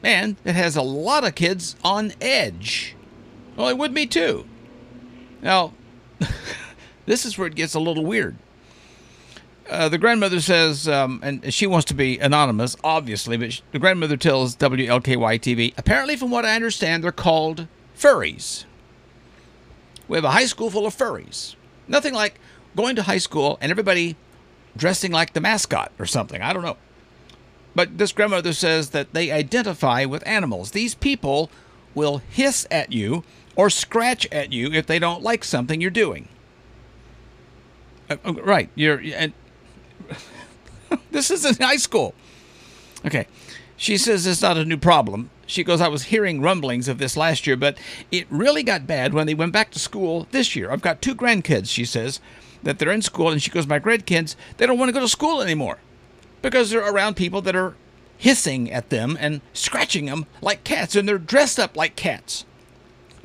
and 0.02 0.36
it 0.44 0.54
has 0.54 0.76
a 0.76 0.82
lot 0.82 1.26
of 1.26 1.34
kids 1.34 1.74
on 1.82 2.12
edge. 2.20 2.94
Well, 3.56 3.68
it 3.68 3.76
would 3.76 3.92
be 3.92 4.06
too. 4.06 4.46
Now, 5.42 5.72
this 7.06 7.26
is 7.26 7.36
where 7.36 7.48
it 7.48 7.56
gets 7.56 7.74
a 7.74 7.80
little 7.80 8.04
weird. 8.04 8.36
Uh, 9.68 9.88
the 9.88 9.98
grandmother 9.98 10.40
says, 10.40 10.88
um, 10.88 11.20
and 11.22 11.52
she 11.52 11.66
wants 11.66 11.84
to 11.86 11.94
be 11.94 12.18
anonymous, 12.18 12.76
obviously, 12.82 13.36
but 13.36 13.52
she, 13.52 13.62
the 13.72 13.78
grandmother 13.78 14.16
tells 14.16 14.56
WLKY 14.56 15.40
TV, 15.40 15.74
apparently, 15.76 16.16
from 16.16 16.30
what 16.30 16.44
I 16.44 16.54
understand, 16.54 17.04
they're 17.04 17.12
called 17.12 17.66
furries. 17.96 18.64
We 20.06 20.16
have 20.16 20.24
a 20.24 20.30
high 20.30 20.46
school 20.46 20.70
full 20.70 20.86
of 20.86 20.96
furries. 20.96 21.54
Nothing 21.86 22.14
like 22.14 22.38
going 22.76 22.96
to 22.96 23.02
high 23.02 23.18
school 23.18 23.58
and 23.60 23.70
everybody 23.70 24.16
dressing 24.78 25.12
like 25.12 25.34
the 25.34 25.40
mascot 25.40 25.92
or 25.98 26.06
something. 26.06 26.40
I 26.40 26.52
don't 26.52 26.62
know. 26.62 26.76
But 27.74 27.98
this 27.98 28.12
grandmother 28.12 28.52
says 28.52 28.90
that 28.90 29.12
they 29.12 29.30
identify 29.30 30.04
with 30.04 30.26
animals. 30.26 30.70
These 30.70 30.94
people 30.94 31.50
will 31.94 32.18
hiss 32.18 32.66
at 32.70 32.92
you 32.92 33.24
or 33.56 33.68
scratch 33.68 34.26
at 34.32 34.52
you 34.52 34.72
if 34.72 34.86
they 34.86 34.98
don't 34.98 35.22
like 35.22 35.44
something 35.44 35.80
you're 35.80 35.90
doing. 35.90 36.28
Uh, 38.08 38.16
uh 38.24 38.32
right, 38.34 38.70
you're 38.74 39.00
and 39.14 39.32
this 41.10 41.30
is 41.30 41.44
in 41.44 41.54
high 41.56 41.76
school. 41.76 42.14
Okay. 43.04 43.26
She 43.76 43.96
says 43.96 44.26
it's 44.26 44.42
not 44.42 44.56
a 44.56 44.64
new 44.64 44.76
problem. 44.76 45.30
She 45.46 45.62
goes, 45.62 45.80
I 45.80 45.88
was 45.88 46.04
hearing 46.04 46.40
rumblings 46.40 46.88
of 46.88 46.98
this 46.98 47.16
last 47.16 47.46
year, 47.46 47.56
but 47.56 47.78
it 48.10 48.26
really 48.28 48.62
got 48.62 48.86
bad 48.86 49.14
when 49.14 49.26
they 49.26 49.34
went 49.34 49.52
back 49.52 49.70
to 49.70 49.78
school 49.78 50.26
this 50.32 50.56
year. 50.56 50.70
I've 50.70 50.82
got 50.82 51.00
two 51.00 51.14
grandkids, 51.14 51.68
she 51.68 51.84
says, 51.84 52.20
that 52.62 52.78
they're 52.78 52.90
in 52.90 53.02
school, 53.02 53.30
and 53.30 53.42
she 53.42 53.50
goes, 53.50 53.66
My 53.66 53.80
grandkids, 53.80 54.36
they 54.56 54.66
don't 54.66 54.78
want 54.78 54.88
to 54.88 54.92
go 54.92 55.00
to 55.00 55.08
school 55.08 55.40
anymore 55.42 55.78
because 56.42 56.70
they're 56.70 56.88
around 56.88 57.16
people 57.16 57.42
that 57.42 57.56
are 57.56 57.74
hissing 58.16 58.70
at 58.70 58.90
them 58.90 59.16
and 59.20 59.40
scratching 59.52 60.06
them 60.06 60.26
like 60.40 60.64
cats, 60.64 60.96
and 60.96 61.08
they're 61.08 61.18
dressed 61.18 61.58
up 61.58 61.76
like 61.76 61.96
cats. 61.96 62.44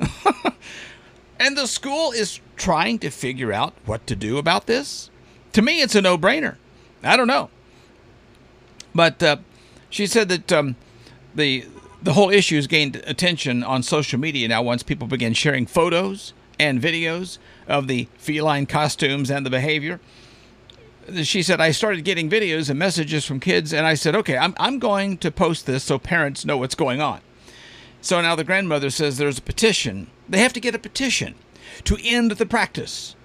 and 1.38 1.56
the 1.56 1.66
school 1.66 2.12
is 2.12 2.40
trying 2.56 2.98
to 3.00 3.10
figure 3.10 3.52
out 3.52 3.74
what 3.84 4.06
to 4.06 4.16
do 4.16 4.38
about 4.38 4.66
this. 4.66 5.10
To 5.52 5.62
me, 5.62 5.82
it's 5.82 5.94
a 5.94 6.02
no 6.02 6.16
brainer. 6.16 6.56
I 7.02 7.16
don't 7.16 7.26
know. 7.26 7.50
But 8.94 9.22
uh, 9.22 9.36
she 9.90 10.06
said 10.06 10.28
that 10.28 10.52
um, 10.52 10.76
the 11.34 11.66
the 12.02 12.12
whole 12.12 12.30
issue 12.30 12.56
has 12.56 12.66
gained 12.66 12.96
attention 13.06 13.64
on 13.64 13.82
social 13.82 14.20
media 14.20 14.46
now 14.46 14.62
once 14.62 14.82
people 14.82 15.06
begin 15.06 15.32
sharing 15.32 15.64
photos 15.64 16.34
and 16.60 16.80
videos 16.80 17.38
of 17.68 17.88
the 17.88 18.08
feline 18.16 18.66
costumes 18.66 19.30
and 19.30 19.44
the 19.44 19.50
behavior. 19.50 20.00
She 21.22 21.42
said, 21.42 21.60
I 21.60 21.70
started 21.70 22.04
getting 22.04 22.30
videos 22.30 22.70
and 22.70 22.78
messages 22.78 23.26
from 23.26 23.40
kids, 23.40 23.74
and 23.74 23.86
I 23.86 23.94
said, 23.94 24.14
okay, 24.16 24.38
I'm, 24.38 24.54
I'm 24.58 24.78
going 24.78 25.18
to 25.18 25.30
post 25.30 25.66
this 25.66 25.84
so 25.84 25.98
parents 25.98 26.44
know 26.44 26.56
what's 26.56 26.74
going 26.74 27.00
on. 27.00 27.20
So 28.00 28.20
now 28.20 28.34
the 28.34 28.44
grandmother 28.44 28.90
says 28.90 29.16
there's 29.16 29.38
a 29.38 29.42
petition. 29.42 30.08
They 30.28 30.38
have 30.40 30.52
to 30.54 30.60
get 30.60 30.74
a 30.74 30.78
petition 30.78 31.34
to 31.84 31.98
end 32.02 32.32
the 32.32 32.46
practice 32.46 33.16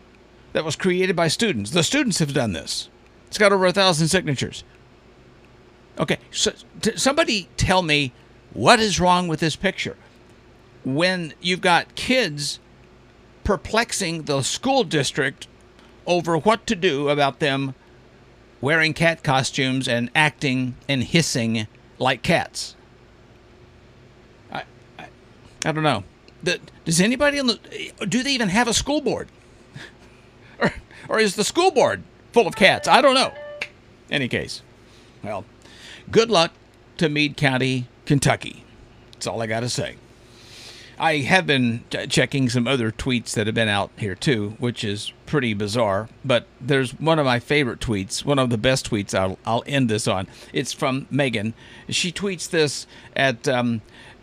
that 0.54 0.66
was 0.66 0.76
created 0.76 1.16
by 1.16 1.28
students. 1.28 1.72
The 1.72 1.84
students 1.84 2.20
have 2.20 2.34
done 2.34 2.54
this. 2.54 2.90
It's 3.28 3.38
got 3.38 3.54
over 3.54 3.66
a 3.66 3.72
thousand 3.72 4.08
signatures. 4.08 4.64
Okay, 6.00 6.18
so 6.32 6.54
t- 6.82 6.98
somebody 6.98 7.50
tell 7.58 7.82
me 7.82 8.14
what 8.54 8.80
is 8.80 9.00
wrong 9.00 9.28
with 9.28 9.40
this 9.40 9.56
picture? 9.56 9.98
When 10.84 11.34
you've 11.42 11.62
got 11.62 11.96
kids 11.96 12.60
perplexing 13.50 14.26
the 14.26 14.44
school 14.44 14.84
district 14.84 15.48
over 16.06 16.38
what 16.38 16.68
to 16.68 16.76
do 16.76 17.10
about 17.10 17.40
them 17.40 17.74
wearing 18.62 18.94
cat 18.94 19.24
costumes 19.24 19.88
and 19.88 20.08
acting 20.14 20.76
and 20.88 21.04
hissing 21.04 21.66
like 21.98 22.22
cats. 22.22 22.76
I, 24.52 24.66
I, 25.00 25.08
I 25.66 25.72
don't 25.72 25.82
know. 25.82 26.04
Does 26.86 27.02
anybody 27.02 27.40
in 27.40 27.48
the 27.48 27.60
do 28.08 28.22
they 28.22 28.34
even 28.34 28.50
have 28.50 28.68
a 28.68 28.74
school 28.74 29.02
board? 29.02 29.30
or, 30.60 30.72
or 31.08 31.20
is 31.20 31.36
the 31.36 31.44
school 31.44 31.72
board 31.72 32.04
full 32.32 32.46
of 32.46 32.56
cats? 32.56 32.88
I 32.88 33.02
don't 33.02 33.16
know. 33.16 33.34
Any 34.12 34.28
case, 34.28 34.62
well, 35.24 35.44
good 36.12 36.30
luck 36.30 36.52
to 36.98 37.10
Meade 37.10 37.36
County, 37.36 37.88
Kentucky. 38.06 38.64
That's 39.14 39.26
all 39.26 39.42
I 39.42 39.48
got 39.48 39.62
to 39.62 39.70
say. 39.70 39.96
I 41.00 41.20
have 41.20 41.48
been 41.48 41.86
checking 42.10 42.50
some 42.50 42.68
other 42.68 42.92
tweets 42.92 43.34
that 43.34 43.48
have 43.48 43.56
been 43.56 43.70
out 43.70 43.90
here 43.98 44.16
too, 44.16 44.56
which 44.60 44.84
is 44.84 45.14
pretty 45.26 45.54
bizarre. 45.54 46.10
But 46.26 46.46
there's 46.60 46.92
one 46.92 47.20
of 47.20 47.26
my 47.26 47.40
favorite 47.40 47.80
tweets, 47.80 48.26
one 48.26 48.38
of 48.38 48.50
the 48.50 48.58
best 48.58 48.90
tweets 48.90 49.18
I'll, 49.18 49.40
I'll 49.46 49.64
end 49.66 49.90
this 49.90 50.08
on. 50.08 50.28
It's 50.52 50.74
from 50.74 51.08
Megan. 51.10 51.54
She 51.88 52.12
tweets 52.12 52.50
this 52.50 52.86
at 53.16 53.48
um, 53.48 53.82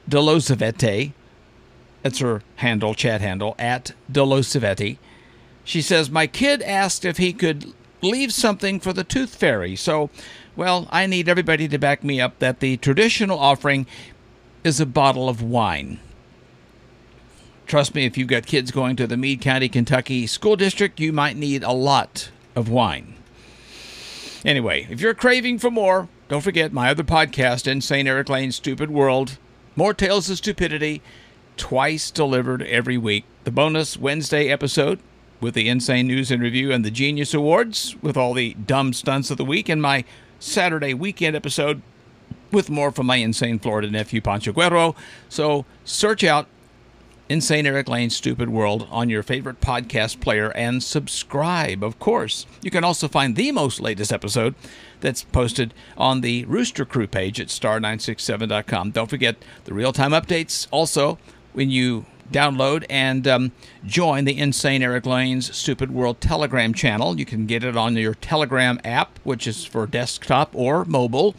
Delosavete. 0.09 1.13
That's 2.03 2.19
her 2.19 2.43
handle, 2.57 2.95
chat 2.95 3.23
handle, 3.23 3.55
at 3.59 3.93
Delosavete. 4.13 4.99
She 5.65 5.81
says, 5.81 6.11
My 6.11 6.27
kid 6.27 6.61
asked 6.61 7.07
if 7.07 7.17
he 7.17 7.33
could 7.33 7.73
leave 8.03 8.35
something 8.35 8.81
for 8.81 8.93
the 8.93 9.03
tooth 9.03 9.35
fairy. 9.35 9.77
So, 9.77 10.11
well, 10.55 10.89
I 10.91 11.07
need 11.07 11.29
everybody 11.29 11.69
to 11.69 11.79
back 11.79 12.05
me 12.05 12.21
up 12.21 12.39
that 12.41 12.61
the 12.61 12.77
traditional 12.77 13.39
offering 13.39 13.87
is 14.63 14.79
a 14.79 14.87
bottle 14.87 15.29
of 15.29 15.43
wine. 15.43 16.01
Trust 17.67 17.97
me, 17.97 18.05
if 18.05 18.17
you've 18.17 18.29
got 18.29 18.47
kids 18.47 18.71
going 18.71 18.95
to 18.95 19.09
the 19.09 19.17
Meade 19.17 19.41
County, 19.41 19.69
Kentucky 19.69 20.29
school 20.29 20.55
district, 20.55 21.01
you 21.01 21.13
might 21.13 21.37
need 21.37 21.65
a 21.65 21.73
lot 21.73 22.31
of 22.55 22.69
wine. 22.69 23.15
Anyway, 24.45 24.87
if 24.89 25.01
you're 25.01 25.15
craving 25.15 25.59
for 25.59 25.71
more, 25.71 26.09
don't 26.29 26.43
forget 26.43 26.73
my 26.73 26.91
other 26.91 27.03
podcast, 27.03 27.67
Insane 27.67 28.07
Erik 28.07 28.29
Lane's 28.29 28.55
Stupid 28.55 28.89
World. 28.89 29.39
More 29.75 29.93
Tales 29.93 30.31
of 30.31 30.37
Stupidity, 30.39 31.03
twice 31.57 32.13
delivered 32.13 32.63
every 32.63 32.97
week. 32.97 33.25
The 33.43 33.51
bonus 33.51 33.97
Wednesday 33.97 34.49
episode 34.49 35.01
with 35.41 35.55
the 35.55 35.69
Insane 35.69 36.07
News 36.07 36.31
and 36.31 36.41
Review 36.41 36.71
and 36.71 36.85
the 36.85 36.91
Genius 36.93 37.35
Awards 37.35 37.97
with 38.01 38.17
all 38.17 38.33
the 38.33 38.55
dumb 38.55 38.93
stunts 38.93 39.33
of 39.33 39.39
the 39.39 39.45
week, 39.45 39.69
and 39.69 39.83
my 39.83 40.05
Saturday 40.39 40.95
weekend 40.95 41.35
episode 41.35 41.83
with 42.53 42.71
more 42.71 42.93
from 42.93 43.07
my 43.07 43.17
insane 43.17 43.59
Florida 43.59 43.91
nephew, 43.91 44.21
Pancho 44.21 44.53
Guerrero. 44.53 44.95
So 45.29 45.65
search 45.85 46.23
out 46.23 46.47
Insane 47.29 47.67
Erik 47.67 47.89
Lane's 47.89 48.15
Stupid 48.15 48.51
World 48.51 48.87
on 48.89 49.09
your 49.11 49.25
favorite 49.25 49.61
podcast 49.61 50.21
player 50.21 50.53
and 50.53 50.81
subscribe, 50.81 51.83
of 51.83 51.99
course. 51.99 52.47
You 52.63 52.71
can 52.71 52.85
also 52.85 53.09
find 53.09 53.35
the 53.35 53.51
most 53.51 53.81
latest 53.81 54.13
episode 54.13 54.55
that's 55.01 55.25
posted 55.25 55.75
on 55.99 56.21
the 56.21 56.45
Rooster 56.45 56.85
Crew 56.85 57.09
page 57.09 57.41
at 57.41 57.49
star967.com. 57.49 58.93
Don't 58.93 59.11
forget 59.11 59.37
the 59.65 59.75
real 59.75 59.93
time 59.93 60.13
updates 60.13 60.69
also 60.71 61.19
when 61.53 61.69
you 61.69 62.07
download 62.31 62.85
and 62.91 63.27
um, 63.27 63.53
join 63.85 64.25
the 64.25 64.39
Insane 64.39 64.83
Erik 64.83 65.07
Lane's 65.07 65.55
Stupid 65.57 65.91
World 65.91 66.21
Telegram 66.21 66.75
channel. 66.75 67.19
You 67.19 67.25
can 67.25 67.47
get 67.47 67.65
it 67.65 67.77
on 67.77 67.97
your 67.97 68.15
Telegram 68.15 68.81
app, 68.85 69.19
which 69.25 69.47
is 69.47 69.65
for 69.65 69.87
desktop 69.87 70.51
or 70.55 70.85
mobile. 70.85 71.35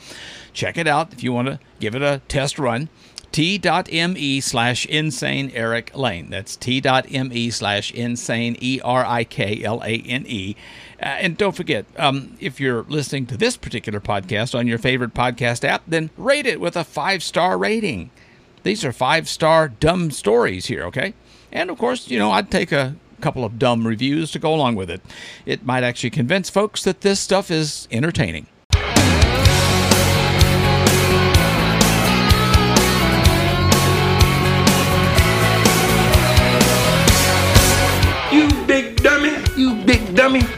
Check 0.54 0.78
it 0.78 0.88
out 0.88 1.14
if 1.14 1.24
you 1.24 1.34
want 1.34 1.48
to 1.48 1.60
give 1.80 1.96
it 1.96 2.02
a 2.02 2.22
test 2.28 2.58
run. 2.58 2.90
T.me 3.32 4.42
slash 4.42 4.86
insane 4.86 5.52
Erik 5.54 5.96
Lane. 5.96 6.30
That's 6.30 6.56
T.me 6.56 7.50
slash 7.52 7.92
insane 7.92 8.58
E 8.60 8.80
R 8.84 9.06
I 9.06 9.24
K 9.26 9.64
L 9.64 9.84
A 9.84 10.02
N 10.02 10.26
E. 10.26 10.56
Uh, 11.00 11.06
and 11.06 11.38
don't 11.38 11.56
forget, 11.56 11.86
um, 11.98 12.36
if 12.40 12.60
you're 12.60 12.84
listening 12.84 13.28
to 13.28 13.38
this 13.38 13.56
particular 13.56 14.00
podcast 14.00 14.58
on 14.58 14.66
your 14.66 14.80
favorite 14.80 15.14
podcast 15.14 15.64
app, 15.64 15.84
then 15.86 16.10
rate 16.18 16.48
it 16.48 16.60
with 16.60 16.76
a 16.76 16.84
five 16.84 17.22
star 17.22 17.58
rating. 17.58 18.10
These 18.68 18.84
are 18.84 18.92
five 18.92 19.30
star 19.30 19.70
dumb 19.70 20.12
stories 20.12 20.66
here, 20.66 20.84
okay? 20.88 21.14
And 21.54 21.70
of 21.70 21.78
course, 21.78 22.10
you 22.10 22.20
know, 22.20 22.32
I'd 22.32 22.52
take 22.52 22.74
a 22.74 22.98
couple 23.22 23.46
of 23.46 23.58
dumb 23.58 23.88
reviews 23.88 24.30
to 24.32 24.40
go 24.40 24.54
along 24.54 24.76
with 24.76 24.90
it. 24.90 25.02
It 25.46 25.66
might 25.66 25.86
actually 25.86 26.10
convince 26.10 26.50
folks 26.50 26.84
that 26.84 27.00
this 27.00 27.22
stuff 27.22 27.50
is 27.50 27.88
entertaining. 27.92 28.48